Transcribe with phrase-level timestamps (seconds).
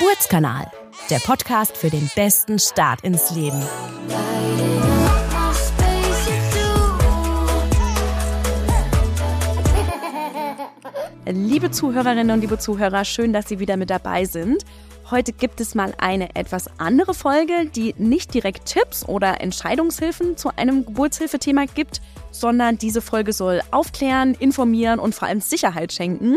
[0.00, 0.66] Geburtskanal,
[1.10, 3.62] der Podcast für den besten Start ins Leben.
[11.26, 14.64] Liebe Zuhörerinnen und liebe Zuhörer, schön, dass Sie wieder mit dabei sind.
[15.10, 20.50] Heute gibt es mal eine etwas andere Folge, die nicht direkt Tipps oder Entscheidungshilfen zu
[20.56, 26.36] einem Geburtshilfethema gibt, sondern diese Folge soll aufklären, informieren und vor allem Sicherheit schenken.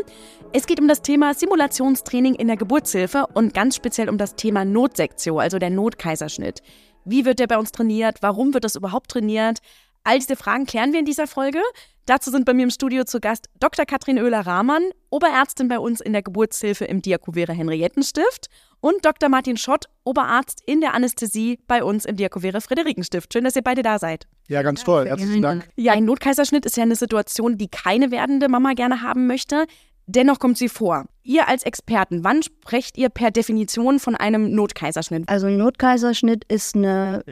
[0.56, 4.66] Es geht um das Thema Simulationstraining in der Geburtshilfe und ganz speziell um das Thema
[4.66, 6.62] Notsektio, also der Notkaiserschnitt.
[7.06, 8.20] Wie wird der bei uns trainiert?
[8.22, 9.62] Warum wird das überhaupt trainiert?
[10.04, 11.60] All diese Fragen klären wir in dieser Folge.
[12.06, 13.86] Dazu sind bei mir im Studio zu Gast Dr.
[13.86, 18.48] Katrin Oehler-Rahmann, Oberärztin bei uns in der Geburtshilfe im Diakovere Henriettenstift
[18.80, 19.30] und Dr.
[19.30, 23.34] Martin Schott, Oberarzt in der Anästhesie bei uns im Diakovere Friederikenstift.
[23.34, 24.28] Schön, dass ihr beide da seid.
[24.50, 25.08] Ja, ganz toll.
[25.08, 25.68] Herzlichen Dank.
[25.78, 29.66] Ja, ein Notkaiserschnitt ist ja eine Situation, die keine werdende Mama gerne haben möchte.
[30.06, 31.06] Dennoch kommt sie vor.
[31.24, 35.30] Ihr als Experten, wann sprecht ihr per Definition von einem Notkaiserschnitt?
[35.30, 37.24] Also ein Notkaiserschnitt ist eine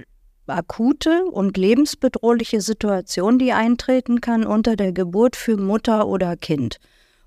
[0.47, 6.77] akute und lebensbedrohliche Situation, die eintreten kann unter der Geburt für Mutter oder Kind.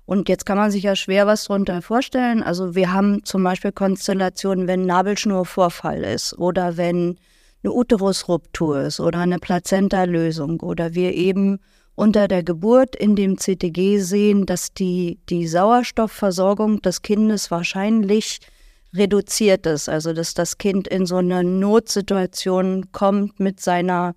[0.05, 2.43] Und jetzt kann man sich ja schwer was darunter vorstellen.
[2.43, 7.17] Also wir haben zum Beispiel Konstellationen, wenn Nabelschnurvorfall ist oder wenn
[7.63, 11.59] eine Uterusruptur ist oder eine Plazenta-Lösung oder wir eben
[11.95, 18.39] unter der Geburt in dem CTG sehen, dass die, die Sauerstoffversorgung des Kindes wahrscheinlich
[18.93, 24.15] reduziert ist, also dass das Kind in so eine Notsituation kommt mit seiner,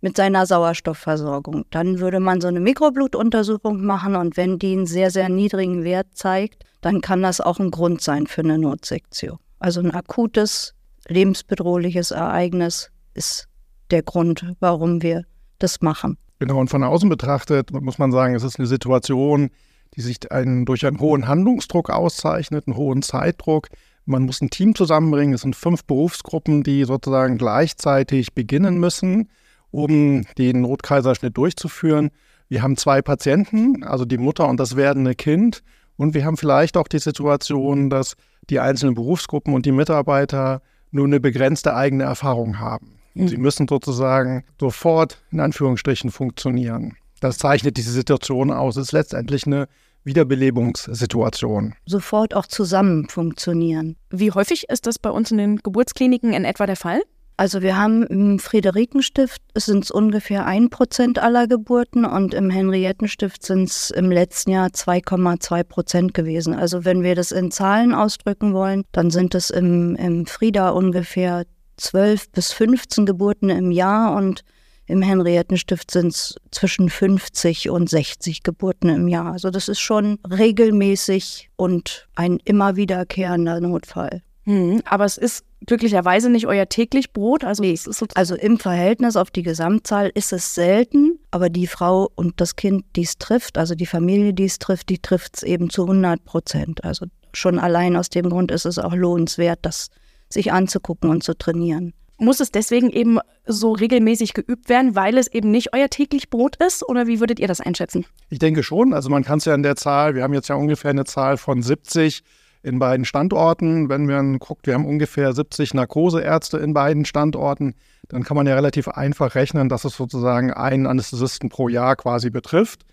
[0.00, 1.64] mit seiner Sauerstoffversorgung.
[1.70, 6.08] Dann würde man so eine Mikroblutuntersuchung machen und wenn die einen sehr, sehr niedrigen Wert
[6.14, 9.38] zeigt, dann kann das auch ein Grund sein für eine Notsektion.
[9.58, 10.74] Also ein akutes,
[11.08, 13.48] lebensbedrohliches Ereignis ist
[13.90, 15.24] der Grund, warum wir
[15.58, 16.18] das machen.
[16.38, 19.50] Genau, und von außen betrachtet muss man sagen, es ist eine Situation,
[19.94, 23.68] die sich einen, durch einen hohen Handlungsdruck auszeichnet, einen hohen Zeitdruck.
[24.04, 25.34] Man muss ein Team zusammenbringen.
[25.34, 29.30] Es sind fünf Berufsgruppen, die sozusagen gleichzeitig beginnen müssen,
[29.70, 32.10] um den Notkaiserschnitt durchzuführen.
[32.48, 35.62] Wir haben zwei Patienten, also die Mutter und das werdende Kind.
[35.96, 38.14] Und wir haben vielleicht auch die Situation, dass
[38.48, 42.97] die einzelnen Berufsgruppen und die Mitarbeiter nur eine begrenzte eigene Erfahrung haben.
[43.18, 43.28] Mhm.
[43.28, 46.96] Sie müssen sozusagen sofort in Anführungsstrichen funktionieren.
[47.20, 48.76] Das zeichnet diese Situation aus.
[48.76, 49.68] Es ist letztendlich eine
[50.04, 51.74] Wiederbelebungssituation.
[51.86, 53.96] Sofort auch zusammen funktionieren.
[54.10, 57.02] Wie häufig ist das bei uns in den Geburtskliniken in etwa der Fall?
[57.36, 63.46] Also wir haben im Friederikenstift sind es ungefähr ein Prozent aller Geburten und im Henriettenstift
[63.46, 66.52] sind es im letzten Jahr 2,2 Prozent gewesen.
[66.52, 71.44] Also wenn wir das in Zahlen ausdrücken wollen, dann sind es im, im Frieda ungefähr
[71.78, 74.44] 12 bis 15 Geburten im Jahr und
[74.86, 79.32] im Henriettenstift sind es zwischen 50 und 60 Geburten im Jahr.
[79.32, 84.22] Also das ist schon regelmäßig und ein immer wiederkehrender Notfall.
[84.44, 87.44] Hm, aber es ist glücklicherweise nicht euer täglich Brot.
[87.44, 87.78] Also, nee,
[88.14, 92.86] also im Verhältnis auf die Gesamtzahl ist es selten, aber die Frau und das Kind,
[92.96, 96.24] die es trifft, also die Familie, die es trifft, die trifft es eben zu 100
[96.24, 96.82] Prozent.
[96.82, 99.88] Also schon allein aus dem Grund ist es auch lohnenswert, das
[100.28, 105.28] sich anzugucken und zu trainieren muss es deswegen eben so regelmäßig geübt werden, weil es
[105.28, 106.86] eben nicht euer täglich Brot ist?
[106.86, 108.04] Oder wie würdet ihr das einschätzen?
[108.28, 108.92] Ich denke schon.
[108.92, 111.36] Also man kann es ja in der Zahl, wir haben jetzt ja ungefähr eine Zahl
[111.36, 112.22] von 70
[112.62, 113.88] in beiden Standorten.
[113.88, 117.74] Wenn man guckt, wir haben ungefähr 70 Narkoseärzte in beiden Standorten,
[118.08, 122.30] dann kann man ja relativ einfach rechnen, dass es sozusagen einen Anästhesisten pro Jahr quasi
[122.30, 122.84] betrifft.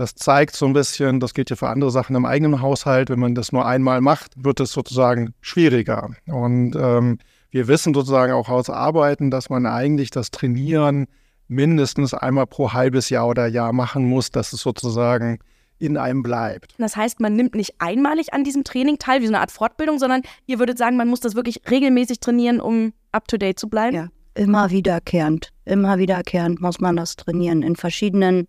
[0.00, 3.18] Das zeigt so ein bisschen, das gilt ja für andere Sachen im eigenen Haushalt, wenn
[3.18, 6.08] man das nur einmal macht, wird es sozusagen schwieriger.
[6.26, 7.18] Und ähm,
[7.50, 11.06] wir wissen sozusagen auch aus Arbeiten, dass man eigentlich das Trainieren
[11.48, 15.38] mindestens einmal pro halbes Jahr oder Jahr machen muss, dass es sozusagen
[15.78, 16.72] in einem bleibt.
[16.78, 19.98] Das heißt, man nimmt nicht einmalig an diesem Training teil, wie so eine Art Fortbildung,
[19.98, 23.94] sondern ihr würdet sagen, man muss das wirklich regelmäßig trainieren, um up-to-date zu bleiben?
[23.94, 25.50] Ja, immer wiederkehrend.
[25.66, 28.46] Immer wiederkehrend muss man das trainieren in verschiedenen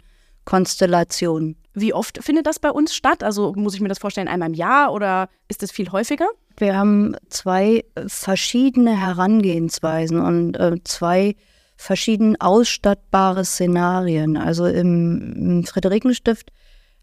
[0.51, 1.55] Konstellationen.
[1.73, 3.23] Wie oft findet das bei uns statt?
[3.23, 6.27] Also muss ich mir das vorstellen, einmal im Jahr oder ist es viel häufiger?
[6.57, 11.37] Wir haben zwei verschiedene Herangehensweisen und äh, zwei
[11.77, 14.35] verschieden ausstattbare Szenarien.
[14.35, 16.51] Also im, im Friederikenstift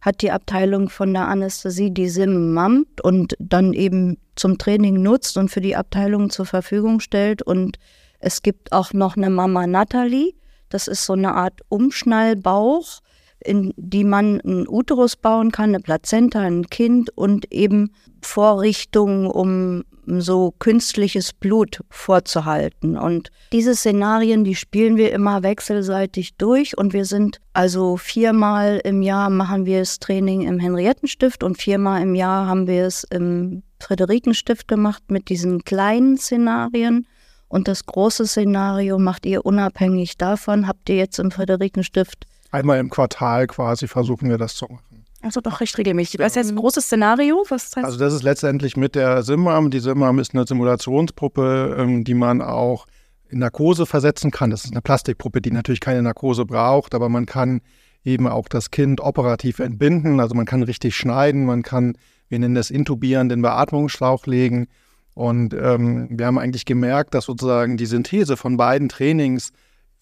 [0.02, 5.38] hat die Abteilung von der Anästhesie die SIM mammt und dann eben zum Training nutzt
[5.38, 7.40] und für die Abteilung zur Verfügung stellt.
[7.40, 7.78] Und
[8.20, 10.34] es gibt auch noch eine Mama Natalie.
[10.68, 13.00] Das ist so eine Art Umschnallbauch
[13.40, 17.92] in die man einen Uterus bauen kann, eine Plazenta, ein Kind und eben
[18.22, 22.96] Vorrichtungen, um so künstliches Blut vorzuhalten.
[22.96, 29.02] Und diese Szenarien, die spielen wir immer wechselseitig durch und wir sind also viermal im
[29.02, 33.62] Jahr machen wir das Training im Henriettenstift und viermal im Jahr haben wir es im
[33.80, 37.06] Friederikenstift gemacht mit diesen kleinen Szenarien.
[37.48, 40.66] Und das große Szenario macht ihr unabhängig davon.
[40.68, 42.26] Habt ihr jetzt im Friederikenstift?
[42.50, 45.04] Einmal im Quartal quasi versuchen wir das zu machen.
[45.20, 46.18] Also doch recht regelmäßig.
[46.18, 47.44] Das ist jetzt ein großes Szenario.
[47.48, 47.84] Was heißt?
[47.84, 49.70] Also das ist letztendlich mit der Simram.
[49.70, 52.86] Die Simram ist eine Simulationspuppe, ähm, die man auch
[53.28, 54.50] in Narkose versetzen kann.
[54.50, 57.60] Das ist eine Plastikpuppe, die natürlich keine Narkose braucht, aber man kann
[58.04, 60.20] eben auch das Kind operativ entbinden.
[60.20, 61.96] Also man kann richtig schneiden, man kann,
[62.28, 64.68] wir nennen das Intubieren, den Beatmungsschlauch legen.
[65.14, 68.88] Und ähm, wir haben eigentlich gemerkt, dass sozusagen die Synthese von beiden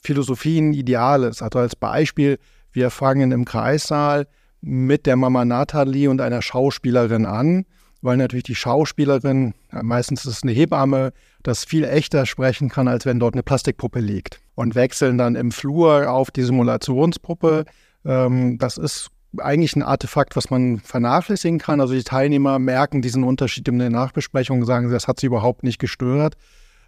[0.07, 1.43] Trainingsphilosophien ideal ist.
[1.43, 2.39] Also als Beispiel,
[2.73, 4.27] wir fangen im Kreissaal
[4.61, 7.65] mit der Mama Nathalie und einer Schauspielerin an,
[8.03, 11.13] weil natürlich die Schauspielerin, meistens ist es eine Hebamme,
[11.43, 14.41] das viel echter sprechen kann, als wenn dort eine Plastikpuppe liegt.
[14.55, 17.65] Und wechseln dann im Flur auf die Simulationspuppe.
[18.05, 21.81] Ähm, das ist eigentlich ein Artefakt, was man vernachlässigen kann.
[21.81, 25.79] Also die Teilnehmer merken diesen Unterschied in der Nachbesprechung, sagen, das hat sie überhaupt nicht
[25.79, 26.37] gestört.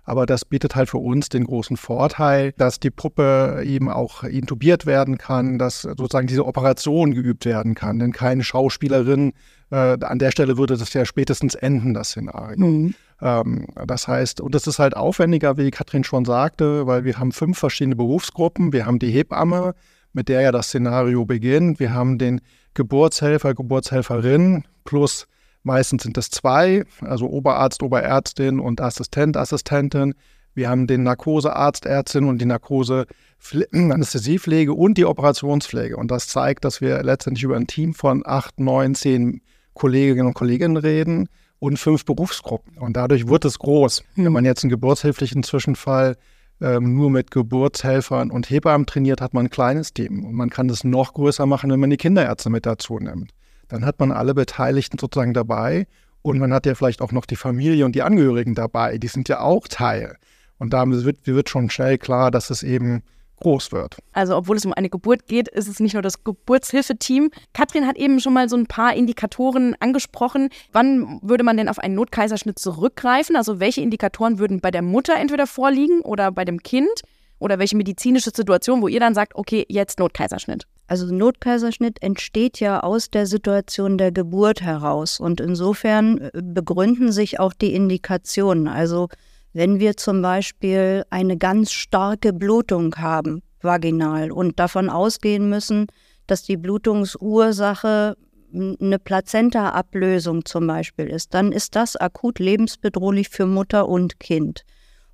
[0.08, 4.87] Aber das bietet halt für uns den großen Vorteil, dass die Puppe eben auch intubiert
[4.87, 7.99] werden kann, dass sozusagen diese Operation geübt werden kann.
[7.99, 9.34] Denn keine Schauspielerin,
[9.70, 12.66] äh, an der Stelle würde das ja spätestens enden, das Szenario.
[12.66, 12.94] Mhm.
[13.20, 17.31] Ähm, das heißt, und das ist halt aufwendiger, wie Katrin schon sagte, weil wir haben
[17.31, 18.72] fünf verschiedene Berufsgruppen.
[18.72, 19.75] Wir haben die Hebamme,
[20.14, 21.81] mit der ja das Szenario beginnt.
[21.81, 22.40] Wir haben den
[22.72, 25.26] Geburtshelfer, Geburtshelferin plus
[25.69, 30.15] Meistens sind es zwei, also Oberarzt, Oberärztin und Assistent, Assistentin.
[30.55, 35.99] Wir haben den Narkosearzt, Ärztin und die Narkose-Anästhesiepflege und die Operationspflege.
[35.99, 39.43] Und das zeigt, dass wir letztendlich über ein Team von acht, neun, zehn
[39.75, 41.29] Kolleginnen und Kollegen reden
[41.59, 42.79] und fünf Berufsgruppen.
[42.79, 44.05] Und dadurch wird es groß.
[44.17, 44.32] Wenn hm.
[44.32, 46.17] man jetzt einen geburtshilflichen Zwischenfall
[46.62, 50.25] ähm, nur mit Geburtshelfern und Hebammen trainiert, hat man ein kleines Team.
[50.25, 53.35] Und man kann es noch größer machen, wenn man die Kinderärzte mit dazu nimmt
[53.69, 55.87] dann hat man alle Beteiligten sozusagen dabei
[56.23, 59.29] und man hat ja vielleicht auch noch die Familie und die Angehörigen dabei, die sind
[59.29, 60.17] ja auch Teil.
[60.59, 63.03] Und damit wird, wird schon schnell klar, dass es eben
[63.41, 63.97] groß wird.
[64.12, 67.31] Also obwohl es um eine Geburt geht, ist es nicht nur das Geburtshilfeteam.
[67.53, 70.49] Katrin hat eben schon mal so ein paar Indikatoren angesprochen.
[70.73, 73.37] Wann würde man denn auf einen Notkaiserschnitt zurückgreifen?
[73.37, 77.03] Also welche Indikatoren würden bei der Mutter entweder vorliegen oder bei dem Kind?
[77.38, 80.67] Oder welche medizinische Situation, wo ihr dann sagt, okay, jetzt Notkaiserschnitt?
[80.88, 87.38] Also Notkaiserschnitt entsteht ja aus der Situation der Geburt heraus und insofern äh, begründen sich
[87.38, 88.67] auch die Indikationen.
[88.69, 89.08] Also
[89.52, 95.87] wenn wir zum Beispiel eine ganz starke Blutung haben, vaginal, und davon ausgehen müssen,
[96.26, 98.17] dass die Blutungsursache
[98.55, 104.64] eine Plazenta-Ablösung zum Beispiel ist, dann ist das akut lebensbedrohlich für Mutter und Kind.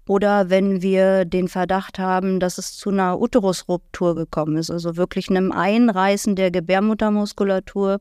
[0.07, 5.31] Oder wenn wir den Verdacht haben, dass es zu einer Uterusruptur gekommen ist, also wirklich
[5.31, 8.01] einem Einreißen der Gebärmuttermuskulatur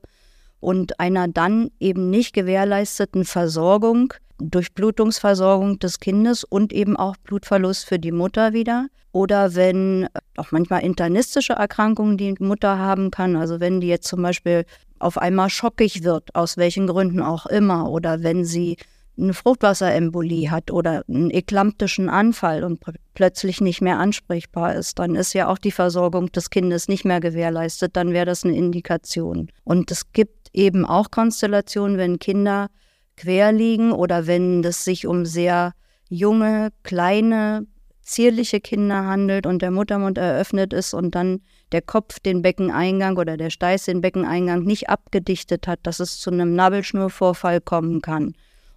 [0.60, 7.98] und einer dann eben nicht gewährleisteten Versorgung, Durchblutungsversorgung des Kindes und eben auch Blutverlust für
[7.98, 8.88] die Mutter wieder.
[9.12, 14.20] Oder wenn auch manchmal internistische Erkrankungen die Mutter haben kann, also wenn die jetzt zum
[14.22, 14.64] Beispiel
[14.98, 18.76] auf einmal schockig wird, aus welchen Gründen auch immer, oder wenn sie
[19.18, 22.80] eine Fruchtwasserembolie hat oder einen eklamptischen Anfall und
[23.14, 27.20] plötzlich nicht mehr ansprechbar ist, dann ist ja auch die Versorgung des Kindes nicht mehr
[27.20, 29.50] gewährleistet, dann wäre das eine Indikation.
[29.62, 32.68] Und es gibt eben auch Konstellationen, wenn Kinder
[33.16, 35.72] quer liegen oder wenn es sich um sehr
[36.08, 37.66] junge, kleine,
[38.02, 41.40] zierliche Kinder handelt und der Muttermund eröffnet ist und dann
[41.72, 46.30] der Kopf den Beckeneingang oder der Steiß den Beckeneingang nicht abgedichtet hat, dass es zu
[46.30, 48.34] einem Nabelschnurvorfall kommen kann.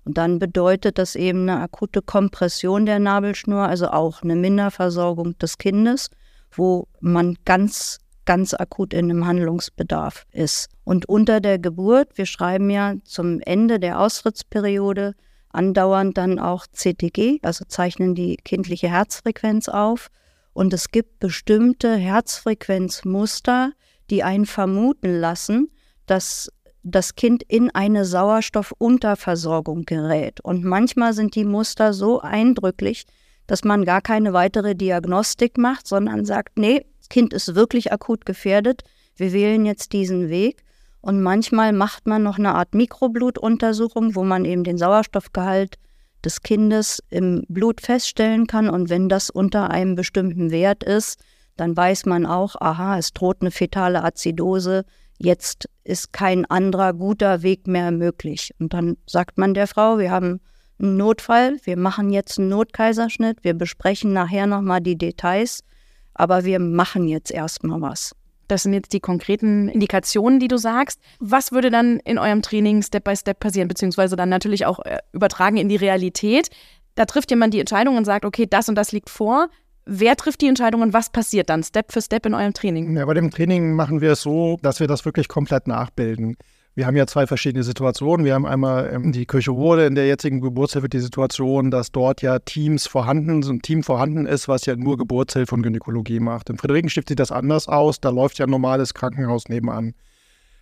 [0.08, 5.58] Und dann bedeutet das eben eine akute Kompression der Nabelschnur, also auch eine Minderversorgung des
[5.58, 6.08] Kindes,
[6.50, 10.70] wo man ganz, ganz akut in einem Handlungsbedarf ist.
[10.86, 15.14] Und unter der Geburt, wir schreiben ja zum Ende der Austrittsperiode
[15.50, 20.08] andauernd dann auch CTG, also zeichnen die kindliche Herzfrequenz auf.
[20.54, 23.74] Und es gibt bestimmte Herzfrequenzmuster,
[24.10, 25.70] die einen vermuten lassen,
[26.06, 26.50] dass
[26.91, 30.39] das Kind in eine Sauerstoffunterversorgung gerät.
[30.41, 33.06] Und manchmal sind die Muster so eindrücklich,
[33.46, 38.25] dass man gar keine weitere Diagnostik macht, sondern sagt, nee, das Kind ist wirklich akut
[38.25, 38.84] gefährdet,
[39.15, 40.63] wir wählen jetzt diesen Weg.
[41.01, 45.75] Und manchmal macht man noch eine Art Mikroblutuntersuchung, wo man eben den Sauerstoffgehalt
[46.24, 48.70] des Kindes im Blut feststellen kann.
[48.70, 51.20] Und wenn das unter einem bestimmten Wert ist,
[51.56, 54.84] dann weiß man auch, aha, es droht eine fetale Azidose,
[55.17, 58.51] jetzt ist kein anderer guter Weg mehr möglich.
[58.60, 60.41] Und dann sagt man der Frau, wir haben
[60.79, 65.63] einen Notfall, wir machen jetzt einen Notkaiserschnitt, wir besprechen nachher nochmal die Details,
[66.13, 68.13] aber wir machen jetzt erstmal was.
[68.48, 71.01] Das sind jetzt die konkreten Indikationen, die du sagst.
[71.20, 75.00] Was würde dann in eurem Training Step by Step passieren, beziehungsweise dann natürlich auch äh,
[75.12, 76.50] übertragen in die Realität?
[76.96, 79.50] Da trifft jemand die Entscheidung und sagt, okay, das und das liegt vor.
[79.89, 82.96] Wer trifft die Entscheidung und was passiert dann Step für Step in eurem Training?
[82.98, 86.36] Ja, bei dem Training machen wir es so, dass wir das wirklich komplett nachbilden.
[86.75, 88.25] Wir haben ja zwei verschiedene Situationen.
[88.25, 92.22] Wir haben einmal ähm, die Kirche Rode in der jetzigen Geburtshilfe die Situation, dass dort
[92.22, 96.50] ja Teams vorhanden sind, ein Team vorhanden ist, was ja nur Geburtshilfe und Gynäkologie macht.
[96.50, 98.01] Im Friederikenstift sieht das anders aus.
[98.01, 99.96] Da läuft ja ein normales Krankenhaus nebenan.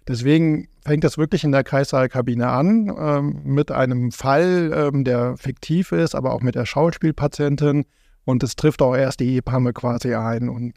[0.08, 5.92] Deswegen fängt das wirklich in der Kreissaalkabine an ähm, mit einem Fall, ähm, der fiktiv
[5.92, 7.86] ist, aber auch mit der Schauspielpatientin.
[8.26, 10.74] Und es trifft auch erst die Ehepamme quasi ein und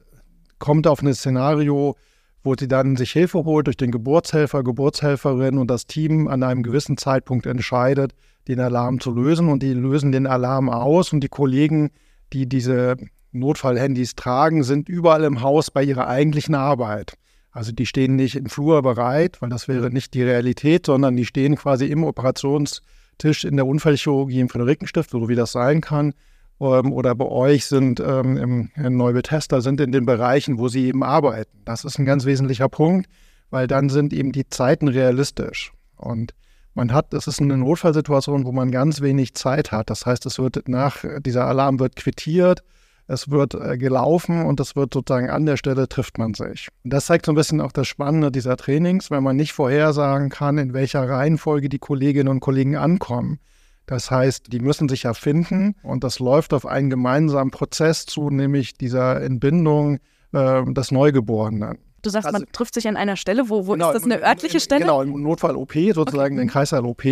[0.58, 1.96] kommt auf ein Szenario,
[2.44, 6.62] wo sie dann sich Hilfe holt durch den Geburtshelfer, Geburtshelferin und das Team an einem
[6.62, 8.12] gewissen Zeitpunkt entscheidet,
[8.46, 11.90] den Alarm zu lösen und die lösen den Alarm aus und die Kollegen,
[12.32, 12.96] die diese
[13.32, 17.14] Notfallhandys tragen, sind überall im Haus bei ihrer eigentlichen Arbeit.
[17.50, 21.24] Also die stehen nicht im Flur bereit, weil das wäre nicht die Realität, sondern die
[21.24, 26.14] stehen quasi im Operationstisch in der Unfallchirurgie im Friederikenstift, so wie das sein kann,
[26.60, 30.86] ähm, oder bei euch sind ähm, im, im Neubethesda sind in den Bereichen, wo sie
[30.86, 31.58] eben arbeiten.
[31.64, 33.08] Das ist ein ganz wesentlicher Punkt,
[33.50, 35.72] weil dann sind eben die Zeiten realistisch.
[35.96, 36.34] Und
[36.74, 39.90] man hat, es ist eine Notfallsituation, wo man ganz wenig Zeit hat.
[39.90, 42.62] Das heißt, es wird nach, dieser Alarm wird quittiert,
[43.08, 46.68] es wird äh, gelaufen und es wird sozusagen an der Stelle trifft man sich.
[46.84, 50.28] Und das zeigt so ein bisschen auch das Spannende dieser Trainings, wenn man nicht vorhersagen
[50.28, 53.40] kann, in welcher Reihenfolge die Kolleginnen und Kollegen ankommen.
[53.88, 58.28] Das heißt, die müssen sich ja finden und das läuft auf einen gemeinsamen Prozess zu,
[58.28, 59.98] nämlich dieser Entbindung
[60.32, 61.78] äh, des Neugeborenen.
[62.02, 64.22] Du sagst, also, man trifft sich an einer Stelle, wo, wo genau, ist das eine
[64.22, 64.82] örtliche Stelle?
[64.82, 66.44] Genau, im Notfall-OP, sozusagen okay.
[66.44, 67.02] den Kreißsaal-OP.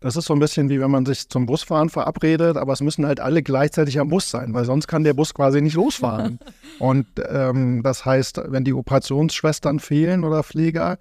[0.00, 3.06] Das ist so ein bisschen wie wenn man sich zum Busfahren verabredet, aber es müssen
[3.06, 6.40] halt alle gleichzeitig am Bus sein, weil sonst kann der Bus quasi nicht losfahren.
[6.78, 10.98] Und ähm, das heißt, wenn die Operationsschwestern fehlen oder Pfleger,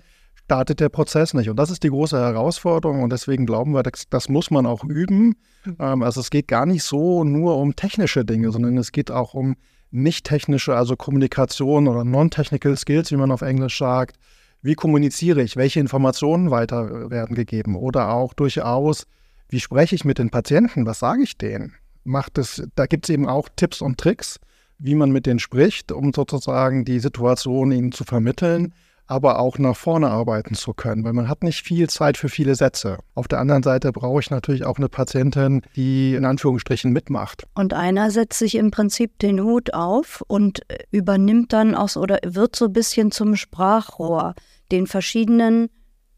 [0.47, 1.49] startet der Prozess nicht.
[1.49, 4.85] Und das ist die große Herausforderung und deswegen glauben wir, das, das muss man auch
[4.85, 5.35] üben.
[5.77, 9.33] Ähm, also es geht gar nicht so nur um technische Dinge, sondern es geht auch
[9.33, 9.57] um
[9.91, 14.15] nicht technische, also Kommunikation oder non-technical Skills, wie man auf Englisch sagt.
[14.61, 15.57] Wie kommuniziere ich?
[15.57, 17.75] Welche Informationen weiter werden gegeben?
[17.75, 19.05] Oder auch durchaus,
[19.49, 20.85] wie spreche ich mit den Patienten?
[20.85, 21.73] Was sage ich denen?
[22.05, 24.39] Macht es, da gibt es eben auch Tipps und Tricks,
[24.79, 28.73] wie man mit denen spricht, um sozusagen die Situation ihnen zu vermitteln
[29.07, 32.55] aber auch nach vorne arbeiten zu können, weil man hat nicht viel Zeit für viele
[32.55, 32.97] Sätze.
[33.15, 37.47] Auf der anderen Seite brauche ich natürlich auch eine Patientin, die in Anführungsstrichen mitmacht.
[37.55, 40.61] Und einer setzt sich im Prinzip den Hut auf und
[40.91, 44.35] übernimmt dann aus oder wird so ein bisschen zum Sprachrohr
[44.71, 45.69] den verschiedenen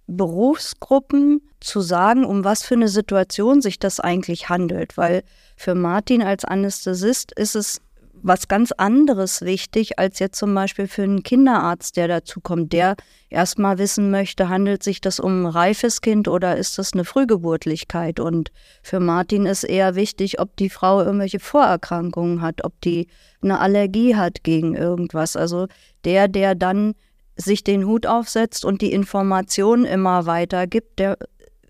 [0.07, 4.97] Berufsgruppen zu sagen, um was für eine Situation sich das eigentlich handelt.
[4.97, 5.23] Weil
[5.55, 7.81] für Martin als Anästhesist ist es
[8.21, 12.95] was ganz anderes wichtig als jetzt zum Beispiel für einen Kinderarzt, der dazu kommt, der
[13.29, 18.19] erstmal wissen möchte, handelt sich das um ein reifes Kind oder ist das eine Frühgeburtlichkeit?
[18.19, 23.07] Und für Martin ist eher wichtig, ob die Frau irgendwelche Vorerkrankungen hat, ob die
[23.41, 25.35] eine Allergie hat gegen irgendwas.
[25.35, 25.67] Also
[26.03, 26.95] der, der dann
[27.35, 31.17] sich den Hut aufsetzt und die Information immer weitergibt, der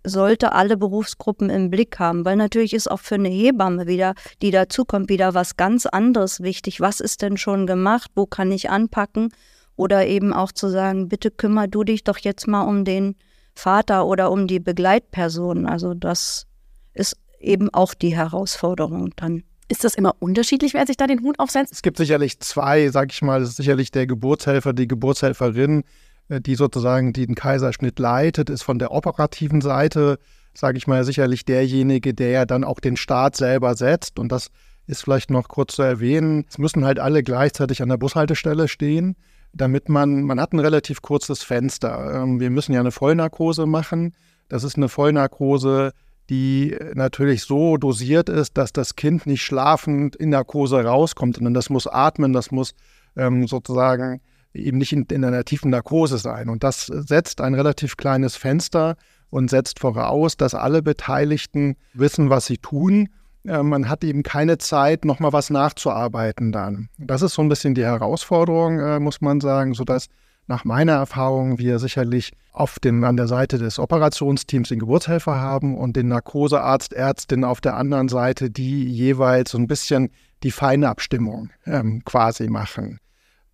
[0.10, 4.52] sollte alle Berufsgruppen im Blick haben, weil natürlich ist auch für eine Hebamme wieder, die
[4.52, 6.82] dazukommt, wieder was ganz anderes wichtig.
[6.82, 8.12] Was ist denn schon gemacht?
[8.16, 9.34] Wo kann ich anpacken?
[9.76, 13.16] Oder eben auch zu sagen, bitte kümmer du dich doch jetzt mal um den
[13.56, 15.66] Vater oder um die Begleitperson.
[15.66, 16.48] Also das
[16.94, 19.44] ist eben auch die Herausforderung dann.
[19.72, 21.72] Ist das immer unterschiedlich, wer sich da den Hut aufsetzt?
[21.72, 25.84] Es gibt sicherlich zwei, sag ich mal, es ist sicherlich der Geburtshelfer, die Geburtshelferin,
[26.30, 30.20] die sozusagen den Kaiserschnitt leitet, ist von der operativen Seite,
[30.54, 34.20] sage ich mal, sicherlich derjenige, der ja dann auch den Start selber setzt.
[34.20, 34.52] Und das
[34.86, 36.46] ist vielleicht noch kurz zu erwähnen.
[36.50, 39.16] Es müssen halt alle gleichzeitig an der Bushaltestelle stehen,
[39.54, 42.22] damit man, man hat ein relativ kurzes Fenster.
[42.22, 44.14] Ähm, wir müssen ja eine Vollnarkose machen.
[44.48, 45.94] Das ist eine Vollnarkose,
[46.30, 51.70] die natürlich so dosiert ist, dass das Kind nicht schlafend in Narkose rauskommt, sondern das
[51.70, 52.76] muss atmen, das muss
[53.16, 54.22] ähm, sozusagen
[54.54, 56.50] eben nicht in, in einer tiefen Narkose sein.
[56.50, 58.96] Und das setzt ein relativ kleines Fenster
[59.30, 63.10] und setzt voraus, dass alle Beteiligten wissen, was sie tun.
[63.46, 66.90] Äh, man hat eben keine Zeit, nochmal was nachzuarbeiten dann.
[66.98, 70.08] Das ist so ein bisschen die Herausforderung, äh, muss man sagen, sodass
[70.48, 75.78] nach meiner Erfahrung wir sicherlich auf dem, an der Seite des Operationsteams den Geburtshelfer haben
[75.78, 80.10] und den Narkosearzt, Ärztin auf der anderen Seite, die jeweils so ein bisschen
[80.42, 83.00] die feine Abstimmung ähm, quasi machen.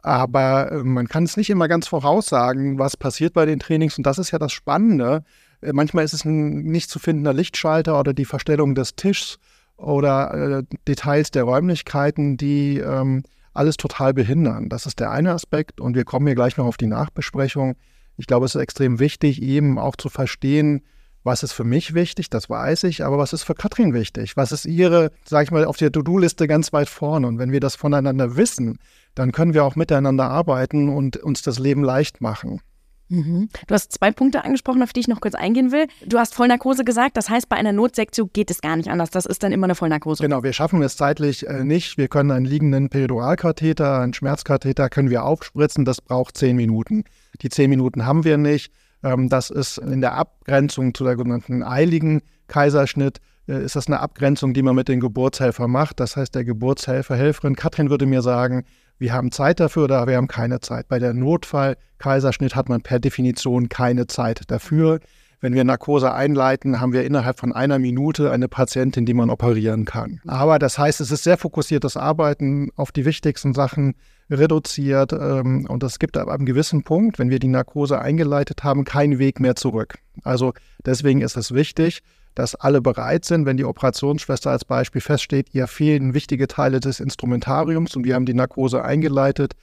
[0.06, 3.98] Aber äh, man kann es nicht immer ganz voraussagen, was passiert bei den Trainings.
[3.98, 5.24] Und das ist ja das Spannende.
[5.62, 9.40] Äh, manchmal ist es ein nicht zu findender Lichtschalter oder die Verstellung des Tischs
[9.78, 13.24] oder äh, Details der Räumlichkeiten, die ähm,
[13.56, 14.70] alles total behindern.
[14.70, 17.76] Das ist der eine Aspekt und wir kommen hier gleich noch auf die Nachbesprechung.
[18.16, 20.84] Ich glaube, es ist extrem wichtig, eben auch zu verstehen,
[21.24, 24.38] was ist für mich wichtig, das weiß ich, aber was ist für Katrin wichtig?
[24.38, 27.26] Was ist ihre, sag ich mal, auf der To-Do-Liste ganz weit vorne?
[27.26, 28.78] Und wenn wir das voneinander wissen,
[29.16, 32.62] dann können wir auch miteinander arbeiten und uns das Leben leicht machen.
[33.08, 33.50] Mhm.
[33.68, 35.88] Du hast zwei Punkte angesprochen, auf die ich noch kurz eingehen will.
[36.06, 39.12] Du hast Vollnarkose gesagt, das heißt, bei einer Notsektion geht es gar nicht anders.
[39.12, 40.24] Das ist dann immer eine Vollnarkose.
[40.24, 41.98] Genau, wir schaffen es zeitlich äh, nicht.
[41.98, 45.86] Wir können einen liegenden Periduralkatheter, einen Schmerzkatheter können wir aufspritzen.
[45.86, 47.04] Das braucht zehn Minuten.
[47.42, 48.74] Die zehn Minuten haben wir nicht.
[49.04, 54.00] Ähm, das ist in der Abgrenzung zu der sogenannten eiligen Kaiserschnitt äh, ist das eine
[54.00, 56.00] Abgrenzung, die man mit den Geburtshelfern macht.
[56.00, 58.64] Das heißt, der Geburtshelfer, Helferin, Katrin würde mir sagen,
[58.98, 60.88] wir haben Zeit dafür oder wir haben keine Zeit.
[60.88, 65.00] Bei der Notfall-Kaiserschnitt hat man per Definition keine Zeit dafür.
[65.42, 69.86] Wenn wir Narkose einleiten, haben wir innerhalb von einer Minute eine Patientin, die man operieren
[69.86, 70.22] kann.
[70.26, 73.96] Aber das heißt, es ist sehr fokussiertes Arbeiten auf die wichtigsten Sachen
[74.30, 75.14] reduziert.
[75.14, 79.20] Ähm, und es gibt ab einem gewissen Punkt, wenn wir die Narkose eingeleitet haben, keinen
[79.20, 80.00] Weg mehr zurück.
[80.24, 80.54] Also
[80.86, 82.02] deswegen ist es wichtig,
[82.36, 87.00] dass alle bereit sind, wenn die Operationsschwester als Beispiel feststeht, ihr fehlen wichtige Teile des
[87.00, 89.54] Instrumentariums und wir haben die Narkose eingeleitet,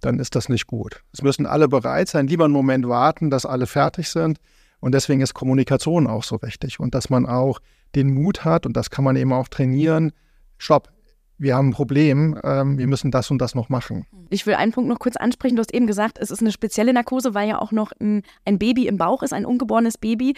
[0.00, 1.02] dann ist das nicht gut.
[1.12, 4.38] Es müssen alle bereit sein, lieber einen Moment warten, dass alle fertig sind.
[4.78, 7.60] Und deswegen ist Kommunikation auch so wichtig und dass man auch
[7.94, 10.12] den Mut hat, und das kann man eben auch trainieren,
[10.56, 10.88] stopp,
[11.36, 14.06] wir haben ein Problem, ähm, wir müssen das und das noch machen.
[14.28, 15.56] Ich will einen Punkt noch kurz ansprechen.
[15.56, 18.58] Du hast eben gesagt, es ist eine spezielle Narkose, weil ja auch noch ein, ein
[18.58, 20.34] Baby im Bauch ist, ein ungeborenes Baby.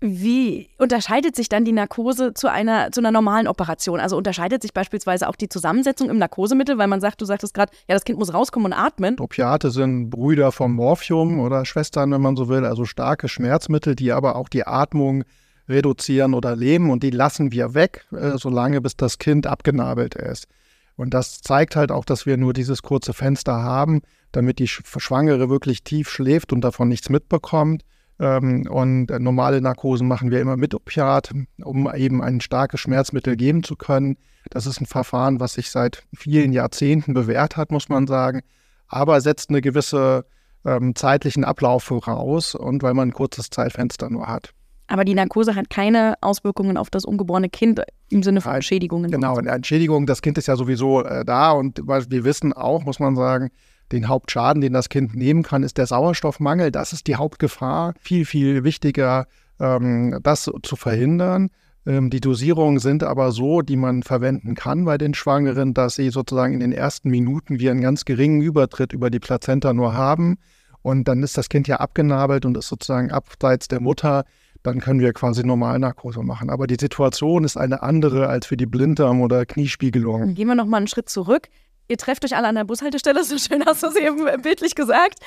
[0.00, 3.98] Wie unterscheidet sich dann die Narkose zu einer, zu einer normalen Operation?
[3.98, 7.72] Also unterscheidet sich beispielsweise auch die Zusammensetzung im Narkosemittel, weil man sagt, du sagtest gerade,
[7.88, 9.18] ja, das Kind muss rauskommen und atmen.
[9.18, 14.12] Opiate sind Brüder vom Morphium oder Schwestern, wenn man so will, also starke Schmerzmittel, die
[14.12, 15.24] aber auch die Atmung
[15.68, 20.46] reduzieren oder leben und die lassen wir weg, äh, solange bis das Kind abgenabelt ist.
[20.94, 24.02] Und das zeigt halt auch, dass wir nur dieses kurze Fenster haben,
[24.32, 27.82] damit die Schwangere wirklich tief schläft und davon nichts mitbekommt.
[28.20, 31.32] Ähm, und äh, normale Narkosen machen wir immer mit Opiat,
[31.62, 34.16] um eben ein starkes Schmerzmittel geben zu können.
[34.50, 38.40] Das ist ein Verfahren, was sich seit vielen Jahrzehnten bewährt hat, muss man sagen,
[38.88, 40.24] aber setzt eine gewisse
[40.64, 44.52] ähm, zeitlichen Ablauf voraus und weil man ein kurzes Zeitfenster nur hat.
[44.88, 49.10] Aber die Narkose hat keine Auswirkungen auf das ungeborene Kind im Sinne von Schädigungen.
[49.10, 53.14] Genau, Entschädigung, das Kind ist ja sowieso äh, da und wir wissen auch, muss man
[53.14, 53.50] sagen,
[53.92, 56.70] den Hauptschaden, den das Kind nehmen kann, ist der Sauerstoffmangel.
[56.70, 57.94] Das ist die Hauptgefahr.
[58.00, 59.26] Viel, viel wichtiger,
[59.60, 61.50] ähm, das zu verhindern.
[61.86, 66.10] Ähm, die Dosierungen sind aber so, die man verwenden kann bei den Schwangeren, dass sie
[66.10, 70.36] sozusagen in den ersten Minuten wie einen ganz geringen Übertritt über die Plazenta nur haben.
[70.82, 74.24] Und dann ist das Kind ja abgenabelt und ist sozusagen abseits der Mutter.
[74.62, 76.50] Dann können wir quasi Normalnarkose machen.
[76.50, 80.34] Aber die Situation ist eine andere als für die Blinddarm- oder Kniespiegelung.
[80.34, 81.48] Gehen wir noch mal einen Schritt zurück
[81.88, 85.18] ihr trefft euch alle an der Bushaltestelle, so schön hast du es eben bildlich gesagt.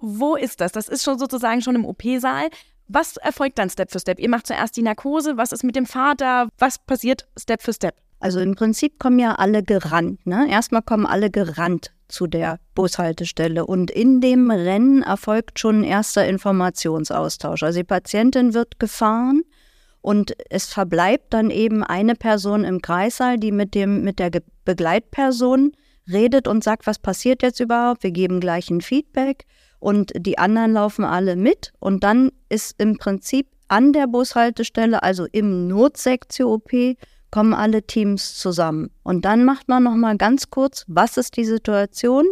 [0.00, 0.72] Wo ist das?
[0.72, 2.48] Das ist schon sozusagen schon im OP-Saal.
[2.86, 4.18] Was erfolgt dann Step für Step?
[4.18, 6.48] Ihr macht zuerst die Narkose, was ist mit dem Vater?
[6.58, 7.94] Was passiert Step für Step?
[8.20, 10.26] Also im Prinzip kommen ja alle gerannt.
[10.26, 10.48] Ne?
[10.50, 16.26] Erstmal kommen alle gerannt zu der Bushaltestelle und in dem Rennen erfolgt schon ein erster
[16.26, 17.62] Informationsaustausch.
[17.62, 19.42] Also die Patientin wird gefahren
[20.00, 24.30] und es verbleibt dann eben eine Person im Kreissaal, die mit, dem, mit der
[24.64, 25.72] Begleitperson
[26.10, 29.46] redet und sagt, was passiert jetzt überhaupt, wir geben gleich ein Feedback
[29.78, 35.26] und die anderen laufen alle mit und dann ist im Prinzip an der Bushaltestelle, also
[35.30, 36.96] im Notsektio-OP,
[37.30, 38.90] kommen alle Teams zusammen.
[39.02, 42.24] Und dann macht man nochmal ganz kurz, was ist die Situation,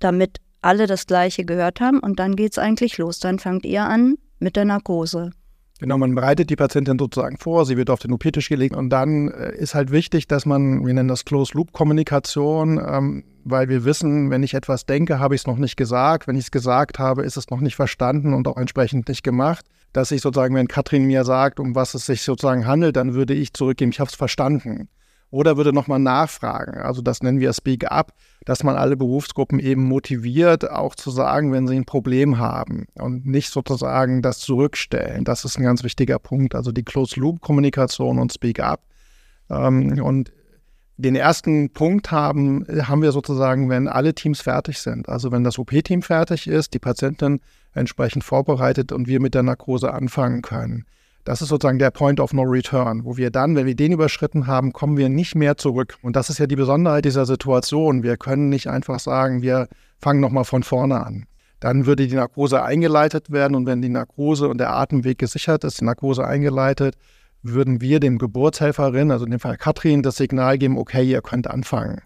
[0.00, 3.20] damit alle das Gleiche gehört haben und dann geht es eigentlich los.
[3.20, 5.30] Dann fangt ihr an mit der Narkose.
[5.78, 9.28] Genau, man bereitet die Patientin sozusagen vor, sie wird auf den OP-Tisch gelegt und dann
[9.28, 14.42] äh, ist halt wichtig, dass man, wir nennen das Closed-Loop-Kommunikation, ähm, weil wir wissen, wenn
[14.42, 16.26] ich etwas denke, habe ich es noch nicht gesagt.
[16.26, 19.66] Wenn ich es gesagt habe, ist es noch nicht verstanden und auch entsprechend nicht gemacht.
[19.92, 23.34] Dass ich sozusagen, wenn Katrin mir sagt, um was es sich sozusagen handelt, dann würde
[23.34, 24.88] ich zurückgeben, ich habe es verstanden
[25.36, 26.78] oder würde nochmal nachfragen.
[26.80, 28.14] Also das nennen wir Speak Up,
[28.46, 33.26] dass man alle Berufsgruppen eben motiviert, auch zu sagen, wenn sie ein Problem haben und
[33.26, 35.24] nicht sozusagen das zurückstellen.
[35.24, 36.54] Das ist ein ganz wichtiger Punkt.
[36.54, 38.80] Also die Closed-Loop-Kommunikation und Speak Up.
[39.50, 40.32] Ähm, und
[40.96, 45.06] den ersten Punkt haben, haben wir sozusagen, wenn alle Teams fertig sind.
[45.10, 47.40] Also wenn das OP-Team fertig ist, die Patientin
[47.74, 50.86] entsprechend vorbereitet und wir mit der Narkose anfangen können.
[51.26, 54.46] Das ist sozusagen der Point of No Return, wo wir dann, wenn wir den überschritten
[54.46, 55.96] haben, kommen wir nicht mehr zurück.
[56.00, 58.04] Und das ist ja die Besonderheit dieser Situation.
[58.04, 59.66] Wir können nicht einfach sagen, wir
[59.98, 61.26] fangen nochmal von vorne an.
[61.58, 65.80] Dann würde die Narkose eingeleitet werden und wenn die Narkose und der Atemweg gesichert ist,
[65.80, 66.94] die Narkose eingeleitet,
[67.42, 71.48] würden wir dem Geburtshelferin, also in dem Fall Katrin, das Signal geben, okay, ihr könnt
[71.48, 72.02] anfangen.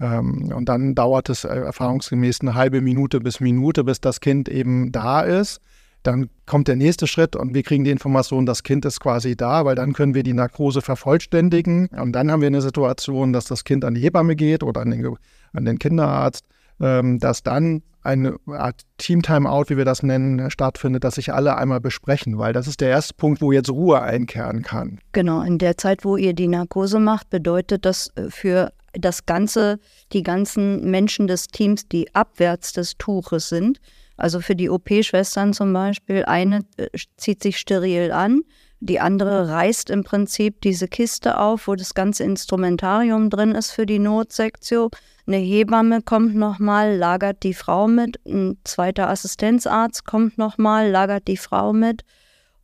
[0.00, 4.48] Ähm, und dann dauert es äh, erfahrungsgemäß eine halbe Minute bis Minute, bis das Kind
[4.48, 5.60] eben da ist.
[6.04, 9.64] Dann kommt der nächste Schritt und wir kriegen die Information, das Kind ist quasi da,
[9.64, 11.88] weil dann können wir die Narkose vervollständigen.
[11.88, 14.90] Und dann haben wir eine Situation, dass das Kind an die Hebamme geht oder an
[14.90, 15.16] den,
[15.54, 16.44] an den Kinderarzt,
[16.80, 21.80] ähm, dass dann eine Art Team-Timeout, wie wir das nennen, stattfindet, dass sich alle einmal
[21.80, 24.98] besprechen, weil das ist der erste Punkt, wo jetzt Ruhe einkehren kann.
[25.12, 29.78] Genau, in der Zeit, wo ihr die Narkose macht, bedeutet das äh, für das ganze,
[30.12, 33.80] die ganzen Menschen des Teams, die abwärts des Tuches sind,
[34.16, 38.42] also für die OP-Schwestern zum Beispiel, eine äh, zieht sich steril an,
[38.80, 43.86] die andere reißt im Prinzip diese Kiste auf, wo das ganze Instrumentarium drin ist für
[43.86, 44.90] die Notsektion.
[45.26, 48.20] Eine Hebamme kommt nochmal, lagert die Frau mit.
[48.26, 52.02] Ein zweiter Assistenzarzt kommt nochmal, lagert die Frau mit.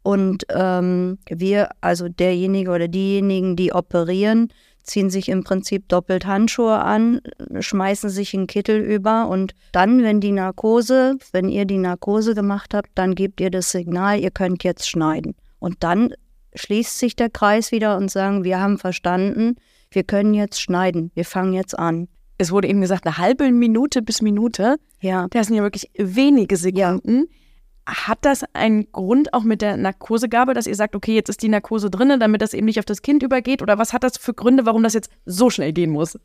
[0.03, 4.49] Und ähm, wir, also derjenige oder diejenigen, die operieren,
[4.91, 7.21] ziehen sich im Prinzip doppelt Handschuhe an,
[7.59, 12.75] schmeißen sich einen Kittel über und dann, wenn die Narkose, wenn ihr die Narkose gemacht
[12.75, 15.35] habt, dann gebt ihr das Signal, ihr könnt jetzt schneiden.
[15.59, 16.13] Und dann
[16.55, 19.57] schließt sich der Kreis wieder und sagen, wir haben verstanden,
[19.91, 22.09] wir können jetzt schneiden, wir fangen jetzt an.
[22.39, 24.77] Es wurde eben gesagt, eine halbe Minute bis Minute.
[25.01, 25.27] Ja.
[25.31, 27.19] Das sind ja wirklich wenige Sekunden.
[27.19, 27.40] Ja.
[27.91, 31.49] Hat das einen Grund auch mit der Narkosegabe, dass ihr sagt, okay, jetzt ist die
[31.49, 33.63] Narkose drin, damit das eben nicht auf das Kind übergeht?
[33.63, 36.17] Oder was hat das für Gründe, warum das jetzt so schnell gehen muss?